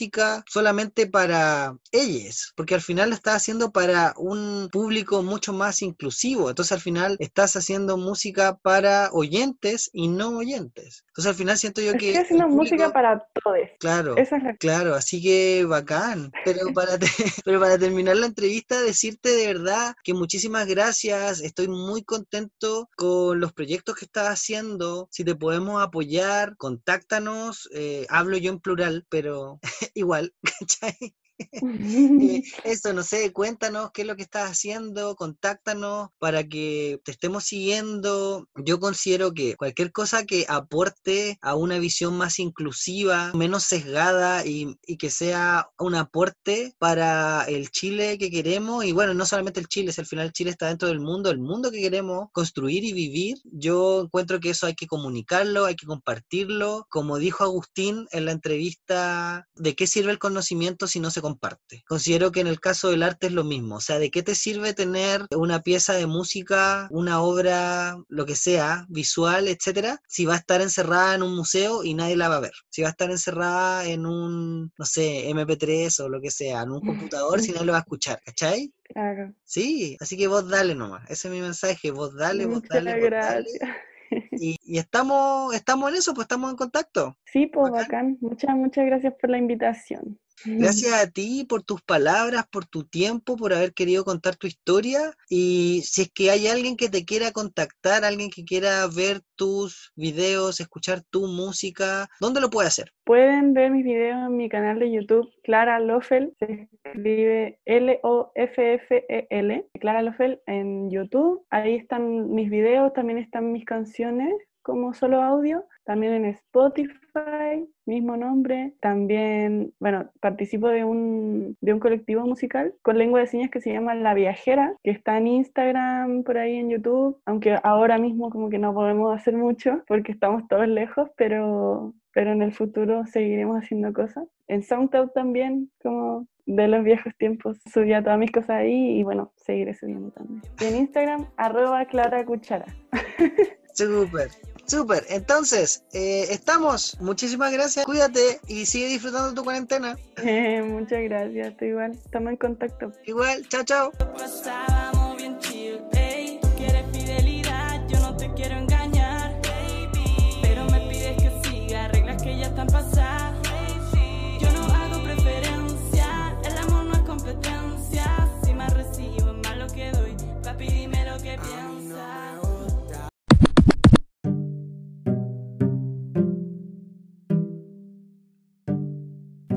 [0.46, 6.48] solamente para ellos, porque al final lo estás haciendo para un público mucho más inclusivo.
[6.48, 11.04] Entonces al final estás haciendo música para oyentes y no oyentes.
[11.08, 12.10] Entonces al final siento yo que...
[12.10, 13.58] Estoy haciendo música para todos.
[13.78, 14.14] Claro,
[14.58, 16.30] claro, así que bacán.
[16.44, 16.98] Pero para,
[17.44, 21.40] pero para terminar la entrevista, decirte de verdad que muchísimas gracias.
[21.40, 25.08] Estoy muy contento con los proyectos que estás haciendo.
[25.10, 27.68] Si te podemos apoyar, contáctanos.
[27.72, 29.60] Eh, hablo yo en plural, pero
[29.94, 31.14] igual, ¿cachai?
[31.38, 37.12] Eh, eso, no sé, cuéntanos qué es lo que estás haciendo, contáctanos para que te
[37.12, 38.48] estemos siguiendo.
[38.56, 44.76] Yo considero que cualquier cosa que aporte a una visión más inclusiva, menos sesgada y,
[44.86, 49.68] y que sea un aporte para el Chile que queremos, y bueno, no solamente el
[49.68, 52.92] Chile, si al final Chile está dentro del mundo, el mundo que queremos construir y
[52.92, 56.86] vivir, yo encuentro que eso hay que comunicarlo, hay que compartirlo.
[56.90, 61.82] Como dijo Agustín en la entrevista, ¿de qué sirve el conocimiento si no se comparte.
[61.88, 64.36] Considero que en el caso del arte es lo mismo, o sea, ¿de qué te
[64.36, 70.34] sirve tener una pieza de música, una obra, lo que sea, visual, etcétera, si va
[70.34, 72.52] a estar encerrada en un museo y nadie la va a ver?
[72.70, 76.70] Si va a estar encerrada en un, no sé, MP3 o lo que sea, en
[76.70, 78.72] un computador, si nadie lo va a escuchar, ¿cachai?
[78.84, 79.34] Claro.
[79.42, 83.02] Sí, así que vos dale nomás, ese es mi mensaje, vos dale, vos dale, vos
[83.02, 83.68] gracias.
[84.30, 87.16] Y, y, estamos, estamos en eso, pues estamos en contacto.
[87.24, 88.18] Sí, pues bacán.
[88.20, 90.16] Muchas, muchas gracias por la invitación.
[90.44, 95.14] Gracias a ti por tus palabras, por tu tiempo, por haber querido contar tu historia.
[95.28, 99.92] Y si es que hay alguien que te quiera contactar, alguien que quiera ver tus
[99.96, 102.92] videos, escuchar tu música, ¿dónde lo puede hacer?
[103.04, 110.02] Pueden ver mis videos en mi canal de YouTube, Clara Lofel, se escribe L-O-F-F-E-L, Clara
[110.02, 111.44] Lofel en YouTube.
[111.50, 114.32] Ahí están mis videos, también están mis canciones
[114.66, 121.78] como solo audio, también en Spotify, mismo nombre, también, bueno, participo de un, de un
[121.78, 126.24] colectivo musical con lengua de señas que se llama La Viajera, que está en Instagram,
[126.24, 130.48] por ahí en YouTube, aunque ahora mismo como que no podemos hacer mucho porque estamos
[130.48, 134.24] todos lejos, pero, pero en el futuro seguiremos haciendo cosas.
[134.48, 139.32] En SoundCloud también, como de los viejos tiempos, subía todas mis cosas ahí y bueno,
[139.36, 140.42] seguiré subiendo también.
[140.60, 142.66] En Instagram, arroba Clara Cuchara.
[143.72, 144.30] Súper.
[144.66, 146.98] Súper, entonces, eh, estamos.
[147.00, 147.84] Muchísimas gracias.
[147.84, 149.96] Cuídate y sigue disfrutando tu cuarentena.
[150.16, 151.92] Eh, muchas gracias, tú igual.
[151.92, 152.92] Estamos en contacto.
[153.04, 153.92] Igual, chao, chao.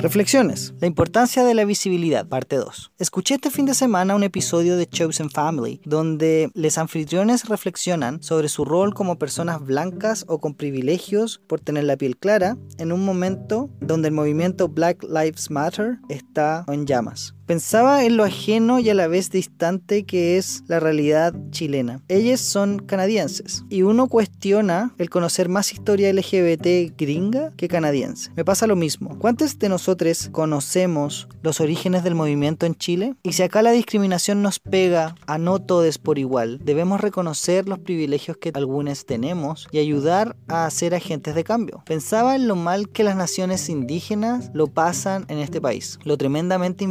[0.09, 0.73] Reflexiones.
[0.79, 2.93] La importancia de la visibilidad, parte 2.
[2.97, 8.49] Escuché este fin de semana un episodio de Chosen Family donde los anfitriones reflexionan sobre
[8.49, 13.05] su rol como personas blancas o con privilegios por tener la piel clara en un
[13.05, 17.35] momento donde el movimiento Black Lives Matter está en llamas.
[17.49, 21.99] Pensaba en lo ajeno y a la vez distante que es la realidad chilena.
[22.07, 28.29] Ellos son canadienses y uno cuestiona el conocer más historia LGBT gringa que canadiense.
[28.35, 29.17] Me pasa lo mismo.
[29.17, 33.15] ¿Cuántos de nosotros conocemos los orígenes del movimiento en Chile?
[33.23, 37.79] Y si acá la discriminación nos pega a no todos por igual, debemos reconocer los
[37.79, 41.81] privilegios que algunos tenemos y ayudar a ser agentes de cambio.
[41.87, 46.83] Pensaba en lo mal que las naciones indígenas lo pasan en este país, lo tremendamente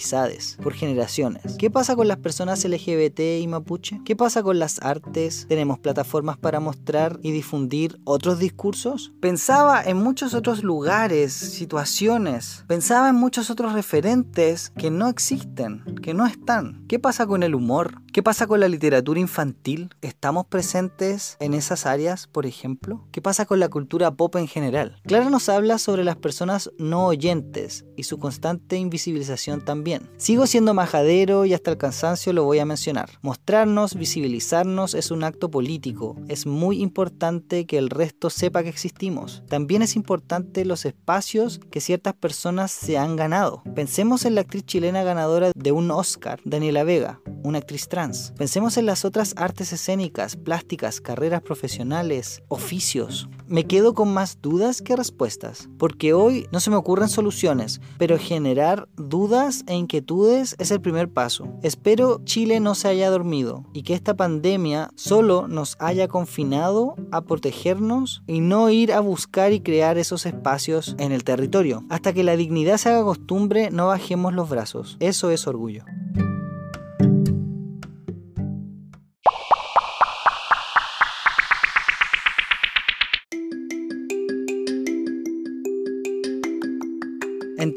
[0.00, 1.56] invisibilizado por generaciones.
[1.58, 4.00] ¿Qué pasa con las personas LGBT y mapuche?
[4.04, 5.46] ¿Qué pasa con las artes?
[5.48, 9.12] ¿Tenemos plataformas para mostrar y difundir otros discursos?
[9.20, 12.64] Pensaba en muchos otros lugares, situaciones.
[12.66, 16.84] Pensaba en muchos otros referentes que no existen, que no están.
[16.88, 18.00] ¿Qué pasa con el humor?
[18.12, 19.90] ¿Qué pasa con la literatura infantil?
[20.00, 23.06] ¿Estamos presentes en esas áreas, por ejemplo?
[23.12, 25.00] ¿Qué pasa con la cultura pop en general?
[25.06, 29.89] Clara nos habla sobre las personas no oyentes y su constante invisibilización también.
[30.16, 33.10] Sigo siendo majadero y hasta el cansancio lo voy a mencionar.
[33.22, 36.16] Mostrarnos, visibilizarnos es un acto político.
[36.28, 39.42] Es muy importante que el resto sepa que existimos.
[39.48, 43.62] También es importante los espacios que ciertas personas se han ganado.
[43.74, 48.76] Pensemos en la actriz chilena ganadora de un Oscar, Daniela Vega, una actriz trans Pensemos
[48.76, 53.28] en las otras artes escénicas, plásticas, carreras profesionales, oficios.
[53.46, 58.18] Me quedo con más dudas que respuestas, porque hoy no se me ocurren soluciones, pero
[58.18, 61.48] generar dudas e inquietudes es el primer paso.
[61.62, 67.22] Espero Chile no se haya dormido y que esta pandemia solo nos haya confinado a
[67.22, 71.84] protegernos y no ir a buscar y crear esos espacios en el territorio.
[71.88, 74.96] Hasta que la dignidad se haga costumbre, no bajemos los brazos.
[74.98, 75.84] Eso es orgullo.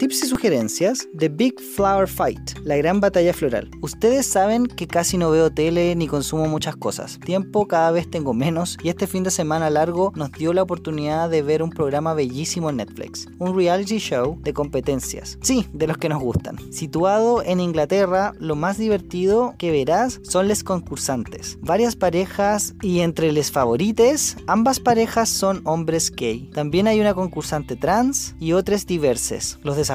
[0.03, 3.71] Tips y sugerencias, The Big Flower Fight, la gran batalla floral.
[3.81, 7.21] Ustedes saben que casi no veo tele ni consumo muchas cosas.
[7.23, 11.29] Tiempo cada vez tengo menos y este fin de semana largo nos dio la oportunidad
[11.29, 13.27] de ver un programa bellísimo en Netflix.
[13.39, 15.37] Un reality show de competencias.
[15.41, 16.57] Sí, de los que nos gustan.
[16.73, 21.57] Situado en Inglaterra, lo más divertido que verás son les concursantes.
[21.61, 26.49] Varias parejas y entre les favorites, ambas parejas son hombres gay.
[26.53, 29.92] También hay una concursante trans y otras diverses desafíos,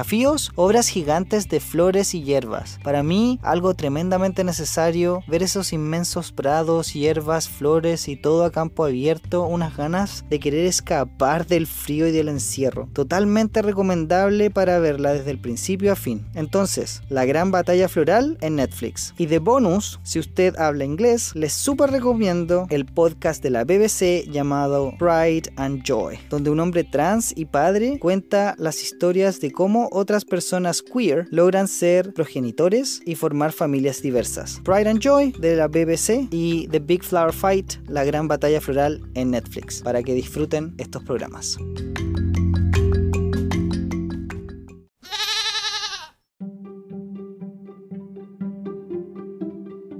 [0.55, 2.79] obras gigantes de flores y hierbas.
[2.83, 8.85] Para mí, algo tremendamente necesario, ver esos inmensos prados, hierbas, flores y todo a campo
[8.85, 12.87] abierto, unas ganas de querer escapar del frío y del encierro.
[12.93, 16.25] Totalmente recomendable para verla desde el principio a fin.
[16.33, 19.13] Entonces, la gran batalla floral en Netflix.
[19.17, 24.29] Y de bonus, si usted habla inglés, les super recomiendo el podcast de la BBC
[24.29, 29.88] llamado Pride and Joy, donde un hombre trans y padre cuenta las historias de cómo
[29.91, 34.61] otras personas queer logran ser progenitores y formar familias diversas.
[34.63, 39.01] Pride and Joy de la BBC y The Big Flower Fight, la gran batalla floral
[39.15, 41.57] en Netflix, para que disfruten estos programas.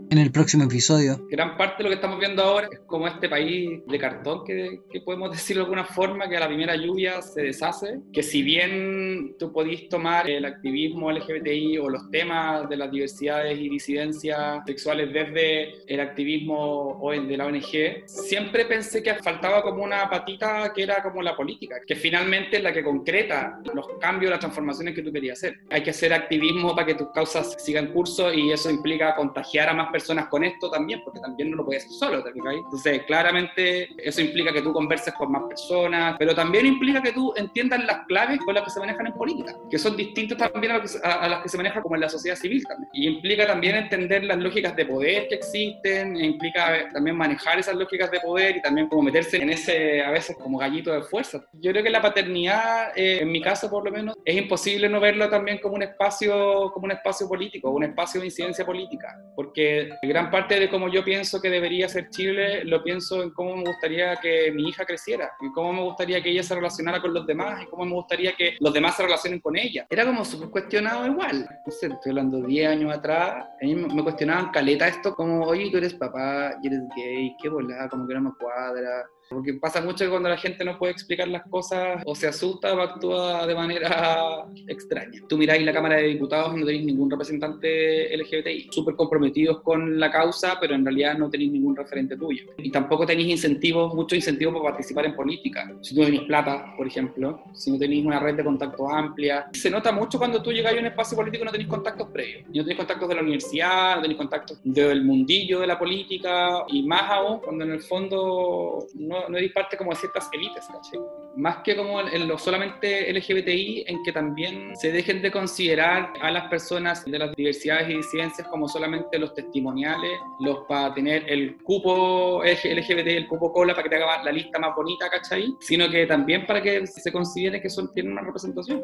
[0.09, 1.27] En el próximo episodio.
[1.29, 4.81] Gran parte de lo que estamos viendo ahora es como este país de cartón, que,
[4.91, 8.41] que podemos decirlo de alguna forma, que a la primera lluvia se deshace, que si
[8.41, 14.63] bien tú podís tomar el activismo LGBTI o los temas de las diversidades y disidencias
[14.65, 20.83] sexuales desde el activismo de la ONG, siempre pensé que faltaba como una patita que
[20.83, 25.03] era como la política, que finalmente es la que concreta los cambios, las transformaciones que
[25.03, 25.59] tú querías hacer.
[25.69, 29.73] Hay que hacer activismo para que tus causas sigan curso y eso implica contagiar a
[29.73, 33.03] más personas personas con esto también, porque también no lo puedes hacer solo, ¿te Entonces,
[33.03, 37.83] claramente eso implica que tú converses con más personas, pero también implica que tú entiendas
[37.83, 41.43] las claves con las que se manejan en política, que son distintas también a, las
[41.43, 42.89] que se manejan como en la sociedad civil también.
[42.93, 47.75] Y implica también entender las lógicas de poder que existen, e implica también manejar esas
[47.75, 51.43] lógicas de poder y también como meterse en ese, a veces, como gallito de fuerza.
[51.53, 54.99] Yo creo que la paternidad, eh, en mi caso por lo menos, es imposible no
[54.99, 59.88] verlo también como un espacio, como un espacio político, un espacio de incidencia política, porque
[60.01, 63.63] gran parte de cómo yo pienso que debería ser Chile, lo pienso en cómo me
[63.63, 67.25] gustaría que mi hija creciera, y cómo me gustaría que ella se relacionara con los
[67.25, 69.85] demás, y cómo me gustaría que los demás se relacionen con ella.
[69.89, 71.47] Era como súper cuestionado igual.
[71.65, 75.69] No sé, estoy hablando 10 años atrás, a mí me cuestionaban caleta esto como, oye,
[75.71, 79.79] tú eres papá y eres gay, qué volada, como que no me cuadra Porque pasa
[79.79, 83.45] mucho que cuando la gente no puede explicar las cosas o se asusta o actúa
[83.45, 85.21] de manera extraña.
[85.29, 89.99] Tú miráis la Cámara de Diputados y no tenéis ningún representante LGBTI, súper comprometidos con
[89.99, 92.45] la causa, pero en realidad no tenéis ningún referente tuyo.
[92.57, 95.71] Y tampoco tenéis incentivos, muchos incentivos para participar en política.
[95.81, 99.47] Si no tenéis plata, por ejemplo, si no tenéis una red de contactos amplia.
[99.53, 102.47] Se nota mucho cuando tú llegas a un espacio político y no tenéis contactos previos.
[102.47, 106.81] No tenéis contactos de la universidad, no tenéis contactos del mundillo de la política, y
[106.81, 108.87] más aún cuando en el fondo
[109.27, 110.99] no, eres parte como de ciertas élites, ¿cachai?
[111.35, 116.31] Más que como en lo solamente LGBTI, en que también se dejen de considerar a
[116.31, 121.57] las personas de las diversidades y disidencias como solamente los testimoniales, los para tener el
[121.63, 125.55] cupo LGBTI, el cupo cola, para que te haga la lista más bonita, ¿cachai?
[125.59, 128.83] Sino que también para que se considere que son, tienen una representación.